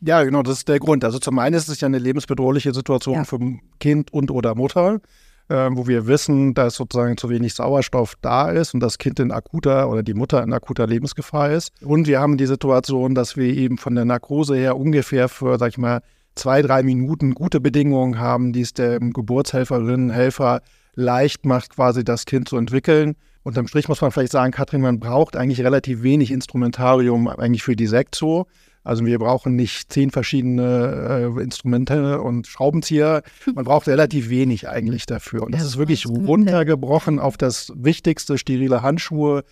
[0.00, 1.04] Ja, genau, das ist der Grund.
[1.04, 3.24] Also zum einen ist es ja eine lebensbedrohliche Situation ja.
[3.24, 3.38] für
[3.80, 5.00] Kind und oder Mutter,
[5.48, 9.32] äh, wo wir wissen, dass sozusagen zu wenig Sauerstoff da ist und das Kind in
[9.32, 11.72] akuter oder die Mutter in akuter Lebensgefahr ist.
[11.82, 15.70] Und wir haben die Situation, dass wir eben von der Narkose her ungefähr für, sag
[15.70, 16.02] ich mal,
[16.36, 20.60] zwei, drei Minuten gute Bedingungen haben, die es der Geburtshelferinnen, Helfer
[20.98, 23.14] leicht macht, quasi das Kind zu entwickeln.
[23.44, 27.76] Unterm Strich muss man vielleicht sagen, Katrin, man braucht eigentlich relativ wenig Instrumentarium eigentlich für
[27.76, 28.46] die Sekzo.
[28.82, 33.22] Also wir brauchen nicht zehn verschiedene äh, Instrumente und Schraubenzieher.
[33.54, 35.44] Man braucht relativ wenig eigentlich dafür.
[35.44, 39.44] Und das ist wirklich runtergebrochen auf das Wichtigste, sterile Handschuhe,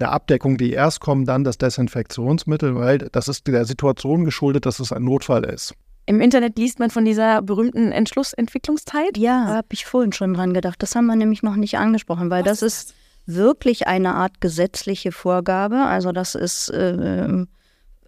[0.00, 4.80] der Abdeckung, die erst kommen, dann das Desinfektionsmittel, weil das ist der Situation geschuldet, dass
[4.80, 5.74] es ein Notfall ist.
[6.08, 9.18] Im Internet liest man von dieser berühmten Entschlussentwicklungszeit.
[9.18, 10.82] Ja, habe ich vorhin schon dran gedacht.
[10.82, 12.94] Das haben wir nämlich noch nicht angesprochen, weil Was das ist
[13.26, 15.76] wirklich eine Art gesetzliche Vorgabe.
[15.76, 17.44] Also das ist äh,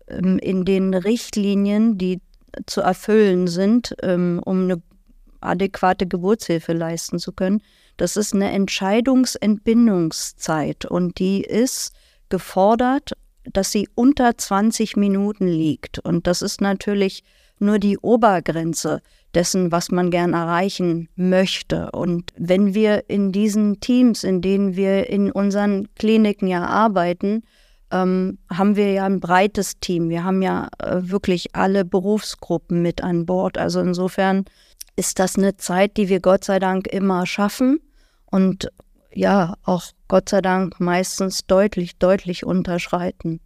[0.09, 2.23] in den Richtlinien, die
[2.65, 4.81] zu erfüllen sind, ähm, um eine
[5.43, 7.61] adäquate Geburtshilfe leisten zu können.
[7.99, 11.93] Das ist eine Entscheidungsentbindungszeit und die ist
[12.31, 13.13] gefordert,
[13.45, 15.99] dass sie unter 20 Minuten liegt.
[15.99, 17.25] Und das ist natürlich
[17.61, 19.01] nur die Obergrenze
[19.35, 21.91] dessen, was man gern erreichen möchte.
[21.93, 27.43] Und wenn wir in diesen Teams, in denen wir in unseren Kliniken ja arbeiten,
[27.93, 30.09] ähm, haben wir ja ein breites Team.
[30.09, 33.59] Wir haben ja äh, wirklich alle Berufsgruppen mit an Bord.
[33.59, 34.45] Also insofern
[34.97, 37.81] ist das eine Zeit, die wir Gott sei Dank immer schaffen
[38.27, 38.71] und
[39.13, 43.41] ja, auch Gott sei Dank meistens deutlich, deutlich unterschreiten.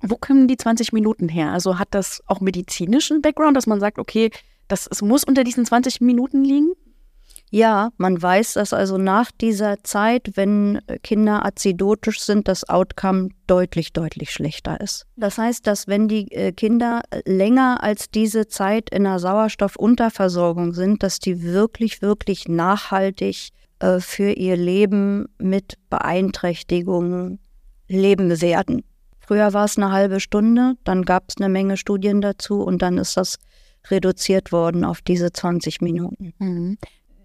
[0.00, 1.52] Wo kommen die 20 Minuten her?
[1.52, 4.30] Also hat das auch medizinischen Background, dass man sagt, okay,
[4.68, 6.72] das, es muss unter diesen 20 Minuten liegen?
[7.50, 13.94] Ja, man weiß, dass also nach dieser Zeit, wenn Kinder azidotisch sind, das Outcome deutlich,
[13.94, 15.06] deutlich schlechter ist.
[15.16, 21.02] Das heißt, dass wenn die äh, Kinder länger als diese Zeit in einer Sauerstoffunterversorgung sind,
[21.02, 27.38] dass die wirklich, wirklich nachhaltig äh, für ihr Leben mit Beeinträchtigungen
[27.88, 28.84] leben werden.
[29.28, 32.96] Früher war es eine halbe Stunde, dann gab es eine Menge Studien dazu und dann
[32.96, 33.38] ist das
[33.90, 36.32] reduziert worden auf diese 20 Minuten.
[36.38, 36.78] Mhm.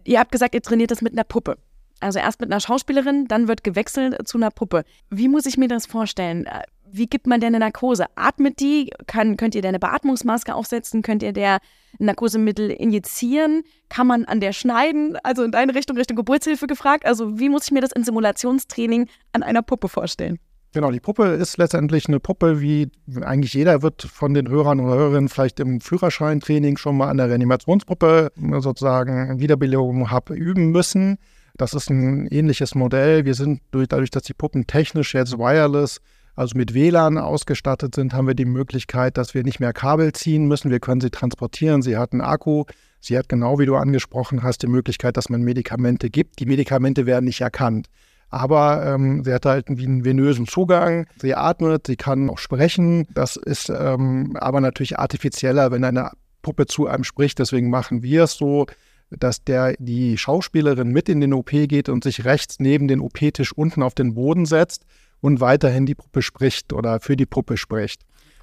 [0.04, 1.58] Ihr habt gesagt, ihr trainiert das mit einer Puppe.
[2.02, 4.84] Also erst mit einer Schauspielerin, dann wird gewechselt zu einer Puppe.
[5.12, 6.46] Wie muss ich mir das vorstellen?
[6.46, 8.08] Äh, wie gibt man denn eine Narkose?
[8.16, 8.92] Atmet die?
[9.08, 11.04] Kann, könnt ihr der eine Beatmungsmaske aufsetzen?
[11.04, 11.60] Könnt ihr der
[12.00, 13.64] Narkosemittel injizieren?
[13.88, 15.16] Kann man an der schneiden?
[15.24, 17.06] Also in deine Richtung, Richtung Geburtshilfe gefragt.
[17.06, 20.38] Also wie muss ich mir das in Simulationstraining an einer Puppe vorstellen?
[20.74, 22.90] Genau, die Puppe ist letztendlich eine Puppe, wie
[23.22, 27.30] eigentlich jeder wird von den Hörern oder Hörerinnen vielleicht im Führerscheintraining schon mal an der
[27.30, 31.20] Reanimationspuppe sozusagen Wiederbelebung habe üben müssen.
[31.58, 33.24] Das ist ein ähnliches Modell.
[33.24, 36.02] Wir sind durch, dadurch, dass die Puppen technisch jetzt wireless,
[36.36, 40.48] also mit WLAN ausgestattet sind, haben wir die Möglichkeit, dass wir nicht mehr Kabel ziehen
[40.48, 40.72] müssen.
[40.72, 41.84] Wir können sie transportieren.
[41.84, 42.64] Sie hat einen Akku.
[43.00, 46.40] Sie hat genau wie du angesprochen hast, die Möglichkeit, dass man Medikamente gibt.
[46.40, 47.90] Die Medikamente werden nicht erkannt.
[48.34, 51.06] Aber ähm, sie hat halt einen venösen Zugang.
[51.22, 53.06] Sie atmet, sie kann auch sprechen.
[53.14, 56.10] Das ist ähm, aber natürlich artifizieller, wenn eine
[56.42, 57.38] Puppe zu einem spricht.
[57.38, 58.66] Deswegen machen wir es so,
[59.12, 63.54] dass der, die Schauspielerin mit in den OP geht und sich rechts neben den OP-Tisch
[63.54, 64.84] unten auf den Boden setzt
[65.22, 68.02] und weiterhin die Puppe spricht oder für die Puppe spricht.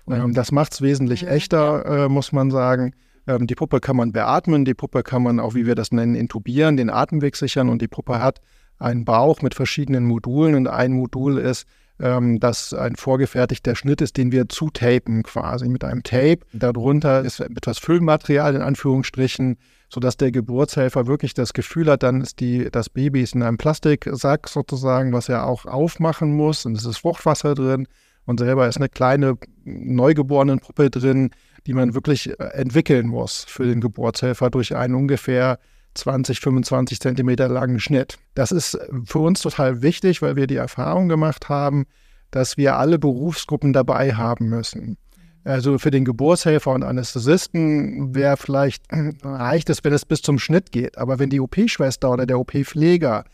[0.09, 2.95] Ähm, das macht es wesentlich echter, äh, muss man sagen.
[3.27, 6.15] Ähm, die Puppe kann man beatmen, die Puppe kann man auch, wie wir das nennen,
[6.15, 8.41] intubieren, den Atemweg sichern und die Puppe hat
[8.81, 10.57] einen Bauch mit verschiedenen Modulen.
[10.57, 11.67] Und ein Modul ist,
[12.01, 16.41] ähm, dass ein vorgefertigter Schnitt ist, den wir zutapen quasi mit einem Tape.
[16.53, 22.41] Darunter ist etwas Füllmaterial in Anführungsstrichen, sodass der Geburtshelfer wirklich das Gefühl hat, dann ist
[22.41, 26.65] die, das Baby ist in einem Plastiksack sozusagen, was er auch aufmachen muss.
[26.65, 27.87] Und es ist Fruchtwasser drin.
[28.25, 31.31] Und selber ist eine kleine neugeborene Puppe drin,
[31.67, 35.59] die man wirklich entwickeln muss für den Geburtshelfer durch einen ungefähr
[35.95, 38.19] 20, 25 Zentimeter langen Schnitt.
[38.35, 41.87] Das ist für uns total wichtig, weil wir die Erfahrung gemacht haben,
[42.31, 44.97] dass wir alle Berufsgruppen dabei haben müssen.
[45.43, 48.85] Also für den Geburtshelfer und Anästhesisten wäre vielleicht
[49.23, 50.99] reicht es, wenn es bis zum Schnitt geht.
[50.99, 53.25] Aber wenn die OP-Schwester oder der OP-Pfleger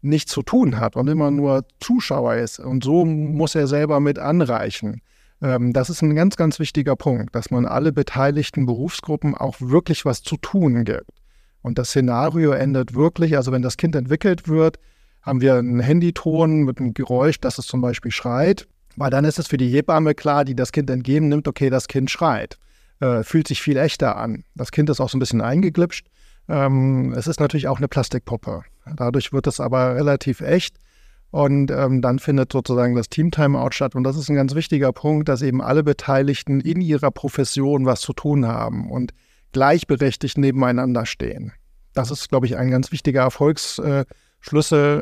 [0.00, 4.18] nichts zu tun hat und immer nur Zuschauer ist und so muss er selber mit
[4.18, 5.00] anreichen.
[5.42, 10.04] Ähm, das ist ein ganz, ganz wichtiger Punkt, dass man alle beteiligten Berufsgruppen auch wirklich
[10.04, 11.10] was zu tun gibt.
[11.62, 14.78] Und das Szenario endet wirklich, also wenn das Kind entwickelt wird,
[15.22, 19.38] haben wir einen Handyton mit einem Geräusch, dass es zum Beispiel schreit, weil dann ist
[19.38, 22.58] es für die Hebamme klar, die das Kind entgegen nimmt, okay, das Kind schreit.
[23.00, 24.44] Äh, fühlt sich viel echter an.
[24.54, 26.06] Das Kind ist auch so ein bisschen eingeglitscht.
[26.48, 28.62] Ähm, es ist natürlich auch eine Plastikpuppe.
[28.96, 30.76] Dadurch wird es aber relativ echt.
[31.30, 33.94] Und ähm, dann findet sozusagen das Team-Timeout statt.
[33.94, 38.00] Und das ist ein ganz wichtiger Punkt, dass eben alle Beteiligten in ihrer Profession was
[38.00, 38.90] zu tun haben.
[38.90, 39.12] Und
[39.56, 41.54] gleichberechtigt nebeneinander stehen.
[41.94, 44.04] Das ist, glaube ich, ein ganz wichtiger Erfolgsschlüssel,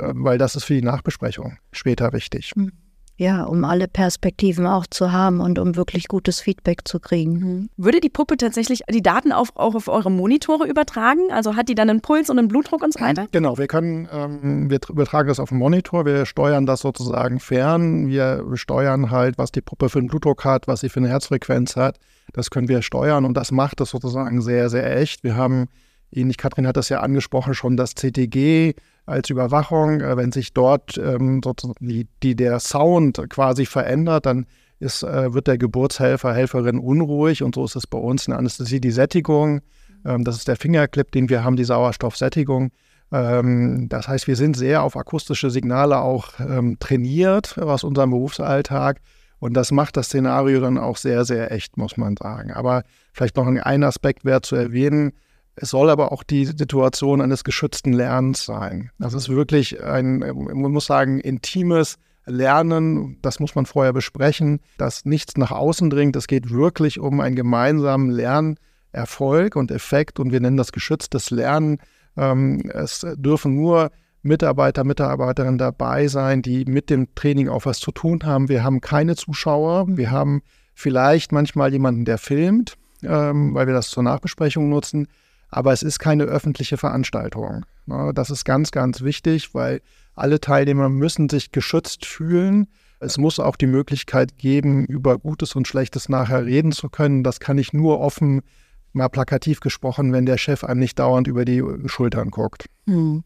[0.00, 2.52] äh, weil das ist für die Nachbesprechung später wichtig.
[2.54, 2.70] Hm.
[3.16, 7.33] Ja, um alle Perspektiven auch zu haben und um wirklich gutes Feedback zu kriegen.
[7.33, 7.70] Mhm.
[7.77, 11.20] Würde die Puppe tatsächlich die Daten auf, auch auf eure Monitore übertragen?
[11.31, 13.29] Also hat die dann einen Puls und einen Blutdruck und so weiter?
[13.31, 18.09] Genau, wir können, ähm, wir übertragen das auf den Monitor, wir steuern das sozusagen fern.
[18.09, 21.77] Wir steuern halt, was die Puppe für einen Blutdruck hat, was sie für eine Herzfrequenz
[21.77, 21.98] hat.
[22.33, 25.22] Das können wir steuern und das macht es sozusagen sehr, sehr echt.
[25.22, 25.68] Wir haben,
[26.11, 28.74] ähnlich Katrin hat das ja angesprochen, schon das CTG
[29.06, 30.00] als Überwachung.
[30.00, 31.40] Äh, wenn sich dort ähm,
[31.80, 34.46] die, die, der Sound quasi verändert, dann
[34.80, 38.38] ist, äh, wird der Geburtshelfer, Helferin unruhig und so ist es bei uns in der
[38.38, 39.60] Anästhesie die Sättigung.
[40.04, 42.70] Ähm, das ist der Fingerclip, den wir haben, die Sauerstoffsättigung.
[43.12, 49.00] Ähm, das heißt, wir sind sehr auf akustische Signale auch ähm, trainiert aus unserem Berufsalltag.
[49.38, 52.52] Und das macht das Szenario dann auch sehr, sehr echt, muss man sagen.
[52.52, 55.12] Aber vielleicht noch ein Aspekt wäre zu erwähnen.
[55.56, 58.90] Es soll aber auch die Situation eines geschützten Lernens sein.
[58.98, 63.18] Das ist wirklich ein, man muss sagen, intimes Lernen.
[63.22, 66.16] Das muss man vorher besprechen, dass nichts nach außen dringt.
[66.16, 71.78] Es geht wirklich um einen gemeinsamen Lernerfolg und Effekt und wir nennen das geschütztes Lernen.
[72.16, 73.90] Ähm, es dürfen nur
[74.22, 78.48] Mitarbeiter, Mitarbeiterinnen dabei sein, die mit dem Training auch was zu tun haben.
[78.48, 79.86] Wir haben keine Zuschauer.
[79.88, 80.42] Wir haben
[80.74, 85.08] vielleicht manchmal jemanden, der filmt, ähm, weil wir das zur Nachbesprechung nutzen.
[85.54, 87.64] Aber es ist keine öffentliche Veranstaltung.
[87.86, 88.10] Ne?
[88.12, 89.82] Das ist ganz, ganz wichtig, weil
[90.16, 92.66] alle Teilnehmer müssen sich geschützt fühlen.
[92.98, 97.22] Es muss auch die Möglichkeit geben, über Gutes und Schlechtes nachher reden zu können.
[97.22, 98.40] Das kann ich nur offen,
[98.94, 102.66] mal plakativ gesprochen, wenn der Chef einem nicht dauernd über die Schultern guckt.
[102.88, 103.22] Hm.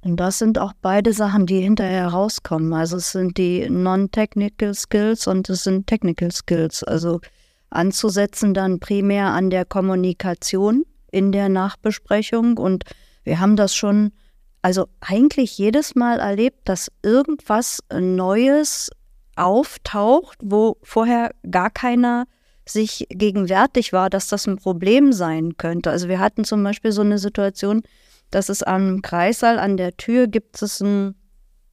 [0.00, 2.72] Und das sind auch beide Sachen, die hinterher rauskommen.
[2.72, 6.82] Also es sind die Non-Technical Skills und es sind Technical Skills.
[6.84, 7.20] Also
[7.68, 10.86] anzusetzen dann primär an der Kommunikation
[11.16, 12.58] in der Nachbesprechung.
[12.58, 12.84] Und
[13.24, 14.12] wir haben das schon,
[14.60, 18.90] also eigentlich jedes Mal erlebt, dass irgendwas Neues
[19.34, 22.26] auftaucht, wo vorher gar keiner
[22.68, 25.90] sich gegenwärtig war, dass das ein Problem sein könnte.
[25.90, 27.82] Also wir hatten zum Beispiel so eine Situation,
[28.30, 31.14] dass es am Kreissaal an der Tür gibt es einen,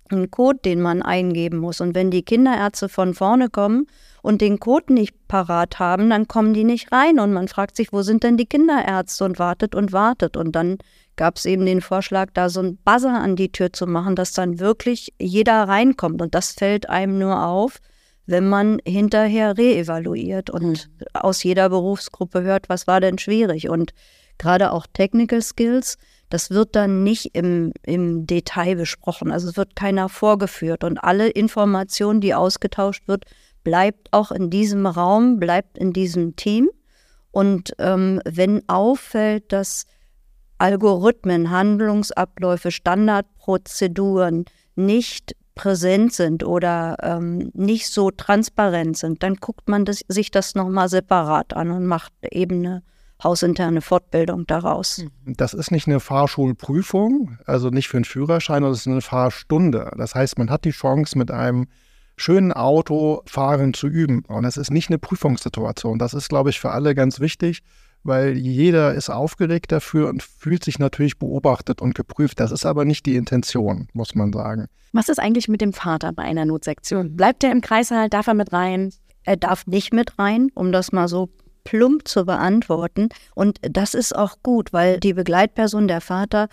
[0.10, 1.82] einen Code, den man eingeben muss.
[1.82, 3.88] Und wenn die Kinderärzte von vorne kommen
[4.24, 7.20] und den Code nicht parat haben, dann kommen die nicht rein.
[7.20, 10.38] Und man fragt sich, wo sind denn die Kinderärzte und wartet und wartet.
[10.38, 10.78] Und dann
[11.18, 14.32] gab es eben den Vorschlag, da so ein Buzzer an die Tür zu machen, dass
[14.32, 16.22] dann wirklich jeder reinkommt.
[16.22, 17.80] Und das fällt einem nur auf,
[18.26, 21.06] wenn man hinterher reevaluiert und mhm.
[21.14, 23.68] aus jeder Berufsgruppe hört, was war denn schwierig.
[23.68, 23.94] Und
[24.38, 25.98] gerade auch Technical Skills,
[26.30, 29.34] das wird dann nicht im, im Detail besprochen.
[29.34, 33.26] Also es wird keiner vorgeführt und alle Informationen, die ausgetauscht wird,
[33.64, 36.70] bleibt auch in diesem Raum, bleibt in diesem Team.
[37.32, 39.86] Und ähm, wenn auffällt, dass
[40.58, 44.46] Algorithmen, Handlungsabläufe, Standardprozeduren
[44.76, 50.56] nicht präsent sind oder ähm, nicht so transparent sind, dann guckt man das, sich das
[50.56, 52.84] nochmal separat an und macht eben eine
[53.24, 55.06] hausinterne Fortbildung daraus.
[55.26, 59.92] Das ist nicht eine Fahrschulprüfung, also nicht für einen Führerschein, das ist eine Fahrstunde.
[59.98, 61.68] Das heißt, man hat die Chance, mit einem
[62.24, 64.24] schönen Autofahren zu üben.
[64.28, 66.00] Und es ist nicht eine Prüfungssituation.
[66.00, 67.64] Das ist, glaube ich, für alle ganz wichtig,
[68.04, 72.40] weil jeder ist aufgeregt dafür und fühlt sich natürlich beobachtet und geprüft.
[72.40, 74.68] Das ist aber nicht die Intention, muss man sagen.
[74.94, 77.18] Was ist eigentlich mit dem Vater bei einer Notsektion?
[77.18, 78.10] Bleibt er im Kreißsaal?
[78.10, 78.94] Darf er mit rein?
[79.24, 81.30] Er darf nicht mit rein, um das mal so
[81.66, 83.10] plump zu beantworten.
[83.36, 86.48] Und das ist auch gut, weil die Begleitperson, der Vater,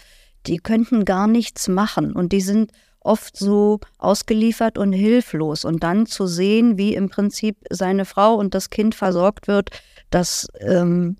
[0.46, 5.64] die könnten gar nichts machen und die sind oft so ausgeliefert und hilflos.
[5.64, 9.70] Und dann zu sehen, wie im Prinzip seine Frau und das Kind versorgt wird,
[10.10, 11.16] das ähm,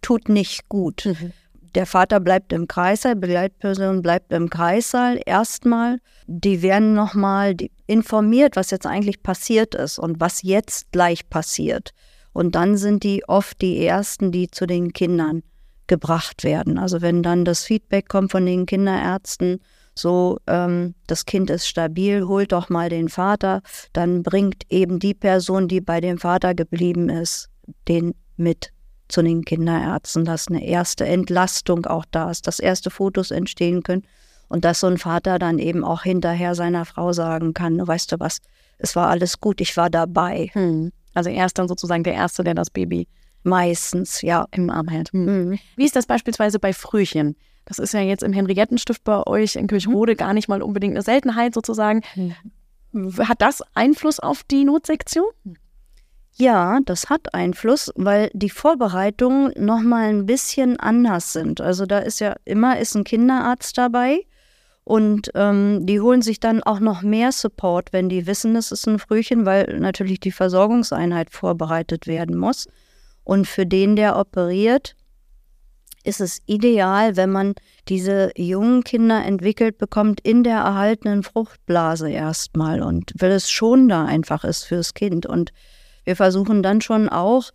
[0.00, 1.06] tut nicht gut.
[1.06, 1.32] Mhm.
[1.74, 5.98] Der Vater bleibt im Kreissaal, Begleitperson bleibt im Kreissaal erstmal.
[6.26, 11.90] Die werden nochmal informiert, was jetzt eigentlich passiert ist und was jetzt gleich passiert.
[12.32, 15.42] Und dann sind die oft die Ersten, die zu den Kindern
[15.86, 16.78] gebracht werden.
[16.78, 19.60] Also wenn dann das Feedback kommt von den Kinderärzten,
[19.94, 25.14] so ähm, das Kind ist stabil, holt doch mal den Vater, dann bringt eben die
[25.14, 27.48] Person, die bei dem Vater geblieben ist,
[27.88, 28.70] den mit
[29.08, 34.02] zu den Kinderärzten, dass eine erste Entlastung auch da ist, dass erste Fotos entstehen können
[34.48, 38.20] und dass so ein Vater dann eben auch hinterher seiner Frau sagen kann, weißt du
[38.20, 38.38] was,
[38.78, 40.50] es war alles gut, ich war dabei.
[40.52, 40.90] Hm.
[41.14, 43.06] Also er ist dann sozusagen der Erste, der das Baby
[43.44, 45.12] meistens, ja, im Arm hält.
[45.12, 45.24] Hm.
[45.24, 45.58] Mhm.
[45.76, 47.36] Wie ist das beispielsweise bei Frühchen?
[47.64, 50.16] Das ist ja jetzt im Henriettenstift bei euch in Kirchrode mhm.
[50.16, 52.02] gar nicht mal unbedingt eine Seltenheit sozusagen.
[52.14, 53.16] Mhm.
[53.18, 55.26] Hat das Einfluss auf die Notsektion?
[56.36, 61.60] Ja, das hat Einfluss, weil die Vorbereitungen nochmal ein bisschen anders sind.
[61.60, 64.24] Also da ist ja immer ist ein Kinderarzt dabei
[64.82, 68.86] und ähm, die holen sich dann auch noch mehr Support, wenn die wissen, es ist
[68.86, 72.68] ein Frühchen, weil natürlich die Versorgungseinheit vorbereitet werden muss.
[73.22, 74.94] Und für den, der operiert,
[76.04, 77.54] ist es ideal, wenn man
[77.88, 84.04] diese jungen Kinder entwickelt bekommt in der erhaltenen Fruchtblase erstmal und weil es schon da
[84.04, 85.26] einfach ist fürs Kind.
[85.26, 85.52] Und
[86.04, 87.50] wir versuchen dann schon auch,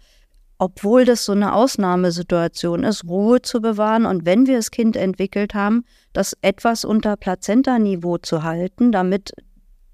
[0.57, 5.53] obwohl das so eine Ausnahmesituation ist, Ruhe zu bewahren und wenn wir das Kind entwickelt
[5.53, 9.31] haben, das etwas unter Plazentaniveau zu halten, damit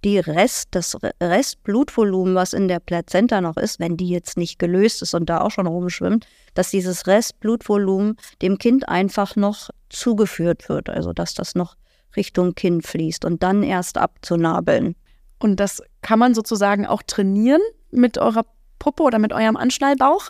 [0.06, 5.02] die Rest, das Restblutvolumen, was in der Plazenta noch ist, wenn die jetzt nicht gelöst
[5.02, 10.90] ist und da auch schon rumschwimmt, dass dieses Restblutvolumen dem Kind einfach noch zugeführt wird,
[10.90, 11.76] also dass das noch
[12.16, 14.96] Richtung Kind fließt und dann erst abzunabeln.
[15.40, 18.46] Und das kann man sozusagen auch trainieren mit eurer
[18.80, 20.30] Puppe oder mit eurem Anschnallbauch?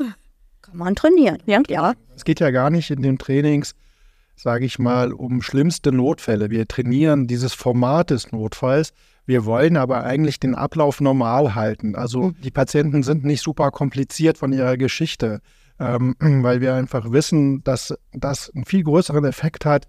[0.61, 1.61] Kann man trainieren, ja.
[1.67, 1.93] ja.
[2.15, 3.75] Es geht ja gar nicht in den Trainings,
[4.35, 6.49] sage ich mal, um schlimmste Notfälle.
[6.49, 8.93] Wir trainieren dieses Format des Notfalls.
[9.25, 11.95] Wir wollen aber eigentlich den Ablauf normal halten.
[11.95, 12.35] Also hm.
[12.43, 15.41] die Patienten sind nicht super kompliziert von ihrer Geschichte,
[15.79, 19.87] ähm, weil wir einfach wissen, dass das einen viel größeren Effekt hat,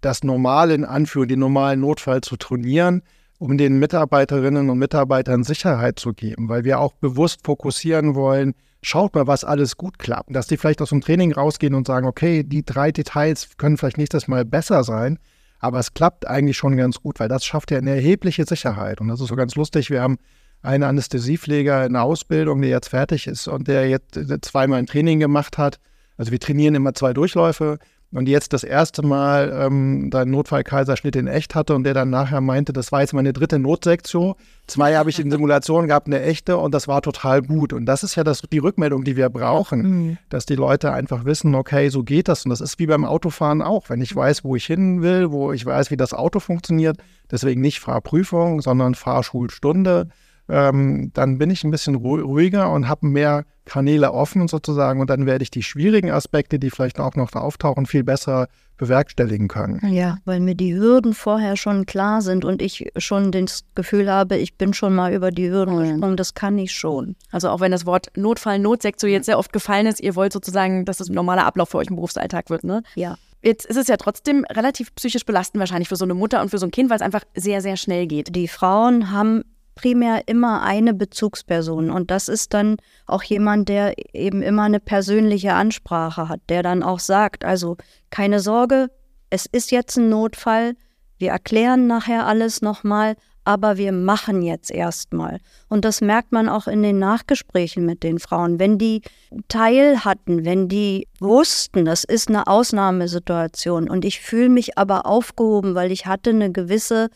[0.00, 3.02] das normale in Anführung, den normalen Notfall zu trainieren,
[3.38, 9.14] um den Mitarbeiterinnen und Mitarbeitern Sicherheit zu geben, weil wir auch bewusst fokussieren wollen, schaut
[9.14, 10.34] mal, was alles gut klappt.
[10.34, 13.98] Dass die vielleicht aus dem Training rausgehen und sagen, okay, die drei Details können vielleicht
[13.98, 15.18] nächstes Mal besser sein,
[15.58, 19.00] aber es klappt eigentlich schon ganz gut, weil das schafft ja eine erhebliche Sicherheit.
[19.00, 19.90] Und das ist so ganz lustig.
[19.90, 20.18] Wir haben
[20.62, 25.20] einen Anästhesiepfleger in der Ausbildung, der jetzt fertig ist und der jetzt zweimal ein Training
[25.20, 25.78] gemacht hat.
[26.16, 27.78] Also wir trainieren immer zwei Durchläufe
[28.10, 32.40] und jetzt das erste Mal ähm, einen Notfallkaiserschnitt in echt hatte und der dann nachher
[32.40, 34.34] meinte, das war jetzt meine dritte Notsektion.
[34.66, 37.74] Zwei habe ich in Simulation gehabt, eine echte und das war total gut.
[37.74, 40.18] Und das ist ja das, die Rückmeldung, die wir brauchen, mhm.
[40.30, 42.46] dass die Leute einfach wissen, okay, so geht das.
[42.46, 43.90] Und das ist wie beim Autofahren auch.
[43.90, 46.96] Wenn ich weiß, wo ich hin will, wo ich weiß, wie das Auto funktioniert,
[47.30, 50.08] deswegen nicht Fahrprüfung, sondern Fahrschulstunde
[50.48, 55.26] ähm, dann bin ich ein bisschen ruhiger und habe mehr Kanäle offen sozusagen und dann
[55.26, 59.80] werde ich die schwierigen Aspekte, die vielleicht auch noch da auftauchen, viel besser bewerkstelligen können.
[59.92, 64.36] Ja, weil mir die Hürden vorher schon klar sind und ich schon das Gefühl habe,
[64.36, 67.14] ich bin schon mal über die Hürden gesprungen, das kann ich schon.
[67.30, 70.84] Also auch wenn das Wort Notfall, Notsektor jetzt sehr oft gefallen ist, ihr wollt sozusagen,
[70.84, 72.82] dass das ein normaler Ablauf für euch im Berufsalltag wird, ne?
[72.94, 73.16] Ja.
[73.42, 76.58] Jetzt ist es ja trotzdem relativ psychisch belastend wahrscheinlich für so eine Mutter und für
[76.58, 78.34] so ein Kind, weil es einfach sehr, sehr schnell geht.
[78.34, 79.44] Die Frauen haben
[79.78, 85.54] primär immer eine Bezugsperson und das ist dann auch jemand, der eben immer eine persönliche
[85.54, 87.76] Ansprache hat, der dann auch sagt, also
[88.10, 88.90] keine Sorge,
[89.30, 90.74] es ist jetzt ein Notfall,
[91.18, 93.14] wir erklären nachher alles nochmal,
[93.44, 95.38] aber wir machen jetzt erstmal.
[95.68, 98.58] Und das merkt man auch in den Nachgesprächen mit den Frauen.
[98.58, 99.02] Wenn die
[99.46, 105.76] Teil hatten, wenn die wussten, das ist eine Ausnahmesituation und ich fühle mich aber aufgehoben,
[105.76, 107.10] weil ich hatte eine gewisse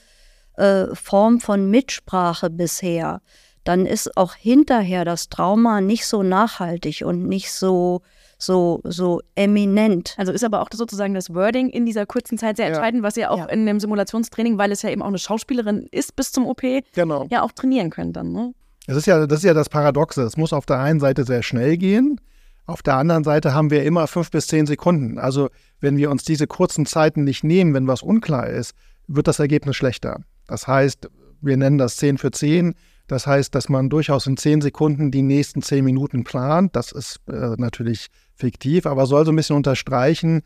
[0.56, 3.20] äh, Form von Mitsprache bisher,
[3.64, 8.02] dann ist auch hinterher das Trauma nicht so nachhaltig und nicht so
[8.38, 10.14] so, so eminent.
[10.18, 13.30] Also ist aber auch sozusagen das Wording in dieser kurzen Zeit sehr entscheidend, was ihr
[13.30, 13.44] auch ja.
[13.44, 17.26] in dem Simulationstraining, weil es ja eben auch eine Schauspielerin ist bis zum OP, genau.
[17.30, 18.32] ja auch trainieren könnt dann.
[18.32, 18.52] Ne?
[18.88, 20.22] Das ist ja das, ist ja das Paradoxe.
[20.22, 22.20] Es muss auf der einen Seite sehr schnell gehen,
[22.66, 25.18] auf der anderen Seite haben wir immer fünf bis zehn Sekunden.
[25.18, 25.50] Also
[25.80, 28.74] wenn wir uns diese kurzen Zeiten nicht nehmen, wenn was unklar ist,
[29.08, 30.20] wird das Ergebnis schlechter.
[30.52, 31.08] Das heißt,
[31.40, 32.74] wir nennen das 10 für 10.
[33.06, 36.76] Das heißt, dass man durchaus in 10 Sekunden die nächsten 10 Minuten plant.
[36.76, 40.42] Das ist äh, natürlich fiktiv, aber soll so ein bisschen unterstreichen,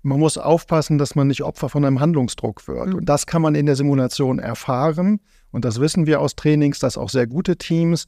[0.00, 2.88] man muss aufpassen, dass man nicht Opfer von einem Handlungsdruck wird.
[2.88, 2.94] Mhm.
[2.94, 5.20] Und das kann man in der Simulation erfahren.
[5.50, 8.06] Und das wissen wir aus Trainings, dass auch sehr gute Teams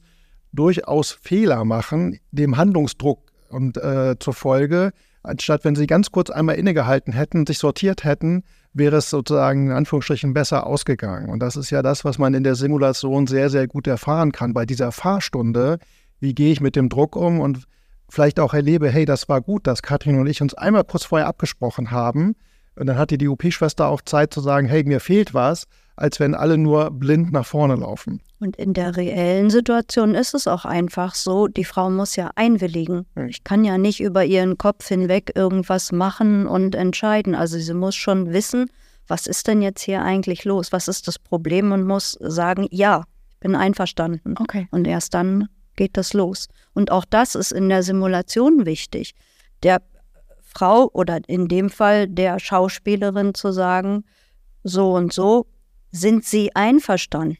[0.51, 6.55] durchaus Fehler machen, dem Handlungsdruck und äh, zur Folge, anstatt wenn sie ganz kurz einmal
[6.55, 8.43] innegehalten hätten, sich sortiert hätten,
[8.75, 11.29] wäre es sozusagen in Anführungsstrichen besser ausgegangen.
[11.29, 14.53] Und das ist ja das, was man in der Simulation sehr, sehr gut erfahren kann.
[14.53, 15.79] Bei dieser Fahrstunde,
[16.19, 17.63] wie gehe ich mit dem Druck um und
[18.09, 21.27] vielleicht auch erlebe, hey, das war gut, dass Katrin und ich uns einmal kurz vorher
[21.27, 22.35] abgesprochen haben.
[22.75, 25.67] Und dann hatte die OP-Schwester auch Zeit zu sagen, hey, mir fehlt was
[25.97, 28.21] als wenn alle nur blind nach vorne laufen.
[28.39, 33.05] Und in der reellen Situation ist es auch einfach so, die Frau muss ja einwilligen.
[33.27, 37.33] Ich kann ja nicht über ihren Kopf hinweg irgendwas machen und entscheiden.
[37.33, 38.69] Also sie muss schon wissen,
[39.07, 40.71] was ist denn jetzt hier eigentlich los?
[40.71, 41.71] Was ist das Problem?
[41.71, 44.35] Und muss sagen, ja, ich bin einverstanden.
[44.39, 44.67] Okay.
[44.71, 46.47] Und erst dann geht das los.
[46.73, 49.13] Und auch das ist in der Simulation wichtig.
[49.63, 49.81] Der
[50.41, 54.03] Frau oder in dem Fall der Schauspielerin zu sagen,
[54.63, 55.45] so und so
[55.95, 57.37] sind Sie einverstanden?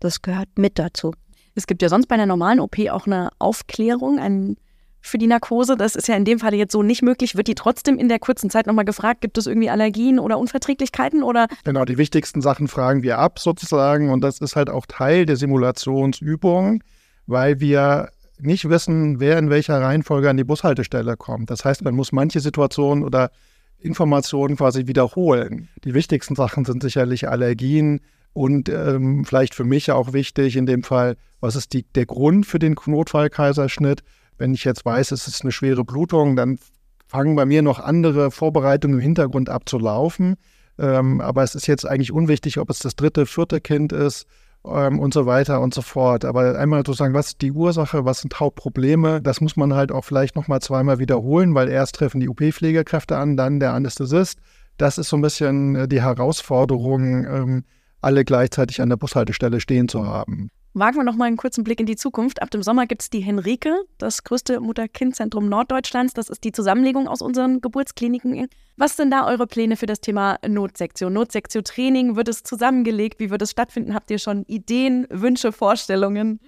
[0.00, 1.14] Das gehört mit dazu.
[1.54, 4.56] Es gibt ja sonst bei einer normalen OP auch eine Aufklärung ein,
[5.00, 5.76] für die Narkose.
[5.76, 7.36] Das ist ja in dem Fall jetzt so nicht möglich.
[7.36, 11.22] Wird die trotzdem in der kurzen Zeit nochmal gefragt, gibt es irgendwie Allergien oder Unverträglichkeiten?
[11.22, 11.46] Oder?
[11.64, 14.10] Genau, die wichtigsten Sachen fragen wir ab sozusagen.
[14.10, 16.82] Und das ist halt auch Teil der Simulationsübung,
[17.26, 21.50] weil wir nicht wissen, wer in welcher Reihenfolge an die Bushaltestelle kommt.
[21.50, 23.30] Das heißt, man muss manche Situationen oder
[23.78, 25.68] Informationen quasi wiederholen.
[25.84, 28.00] Die wichtigsten Sachen sind sicherlich Allergien
[28.32, 32.46] und ähm, vielleicht für mich auch wichtig in dem Fall, was ist die, der Grund
[32.46, 34.02] für den Notfallkaiserschnitt?
[34.38, 36.58] Wenn ich jetzt weiß, es ist eine schwere Blutung, dann
[37.06, 40.36] fangen bei mir noch andere Vorbereitungen im Hintergrund abzulaufen.
[40.78, 44.26] Ähm, aber es ist jetzt eigentlich unwichtig, ob es das dritte, vierte Kind ist
[44.68, 46.24] ähm, und so weiter und so fort.
[46.24, 50.04] Aber einmal sozusagen, was ist die Ursache, was sind Hauptprobleme, das muss man halt auch
[50.04, 54.38] vielleicht nochmal zweimal wiederholen, weil erst treffen die UP-Pflegekräfte an, dann der Anästhesist.
[54.78, 57.64] Das ist so ein bisschen äh, die Herausforderung, ähm,
[58.00, 60.50] alle gleichzeitig an der Bushaltestelle stehen zu haben.
[60.74, 62.42] Wagen wir noch mal einen kurzen Blick in die Zukunft.
[62.42, 66.12] Ab dem Sommer gibt es die Henrike, das größte Mutter-Kind-Zentrum Norddeutschlands.
[66.12, 68.48] Das ist die Zusammenlegung aus unseren Geburtskliniken.
[68.78, 71.14] Was sind da eure Pläne für das Thema Notsektion?
[71.14, 73.18] Notsektion-Training, wird es zusammengelegt?
[73.18, 73.94] Wie wird es stattfinden?
[73.94, 76.40] Habt ihr schon Ideen, Wünsche, Vorstellungen?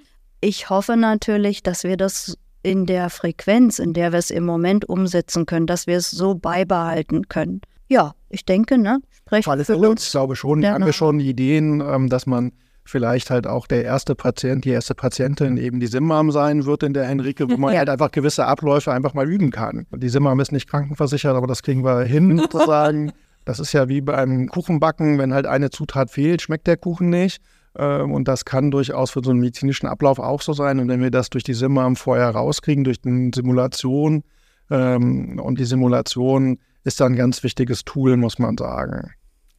[0.42, 4.86] Ich hoffe natürlich, dass wir das in der Frequenz, in der wir es im Moment
[4.86, 7.62] umsetzen können, dass wir es so beibehalten können.
[7.88, 9.00] Ja, ich denke, ne?
[9.10, 10.04] Sprecht für uns.
[10.04, 12.52] Ich glaube schon, haben wir schon Ideen, ähm, dass man
[12.88, 16.94] vielleicht halt auch der erste Patient, die erste Patientin eben die Simmam sein wird in
[16.94, 17.78] der Henrike, wo man ja.
[17.80, 19.86] halt einfach gewisse Abläufe einfach mal üben kann.
[19.94, 23.12] Die Simmam ist nicht krankenversichert, aber das kriegen wir hin, sozusagen.
[23.44, 27.42] Das ist ja wie beim Kuchenbacken, wenn halt eine Zutat fehlt, schmeckt der Kuchen nicht.
[27.76, 30.80] Ähm, und das kann durchaus für so einen medizinischen Ablauf auch so sein.
[30.80, 34.22] Und wenn wir das durch die Simmam vorher rauskriegen, durch eine Simulation,
[34.70, 39.10] ähm, und die Simulation ist da ein ganz wichtiges Tool, muss man sagen.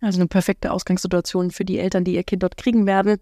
[0.02, 3.18] Also eine perfekte Ausgangssituation für die Eltern, die ihr Kind dort kriegen werden.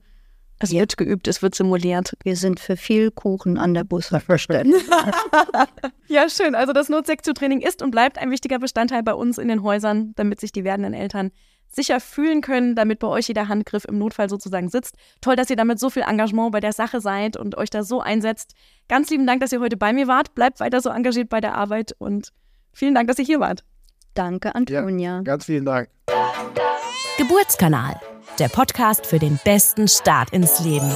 [0.59, 0.80] Es ja.
[0.80, 2.17] wird geübt, es wird simuliert.
[2.23, 4.75] Wir sind für viel Kuchen an der Bushaltestelle.
[6.07, 6.55] ja, schön.
[6.55, 10.39] Also das Notsektion-Training ist und bleibt ein wichtiger Bestandteil bei uns in den Häusern, damit
[10.39, 11.32] sich die werdenden Eltern
[11.69, 14.95] sicher fühlen können, damit bei euch jeder Handgriff im Notfall sozusagen sitzt.
[15.21, 18.01] Toll, dass ihr damit so viel Engagement bei der Sache seid und euch da so
[18.01, 18.53] einsetzt.
[18.88, 20.34] Ganz lieben Dank, dass ihr heute bei mir wart.
[20.34, 22.32] Bleibt weiter so engagiert bei der Arbeit und
[22.71, 23.63] vielen Dank, dass ihr hier wart.
[24.18, 25.18] Danke, Antonia.
[25.18, 25.89] Ja, ganz vielen Dank.
[27.20, 27.99] Geburtskanal,
[28.39, 30.91] der Podcast für den besten Start ins Leben.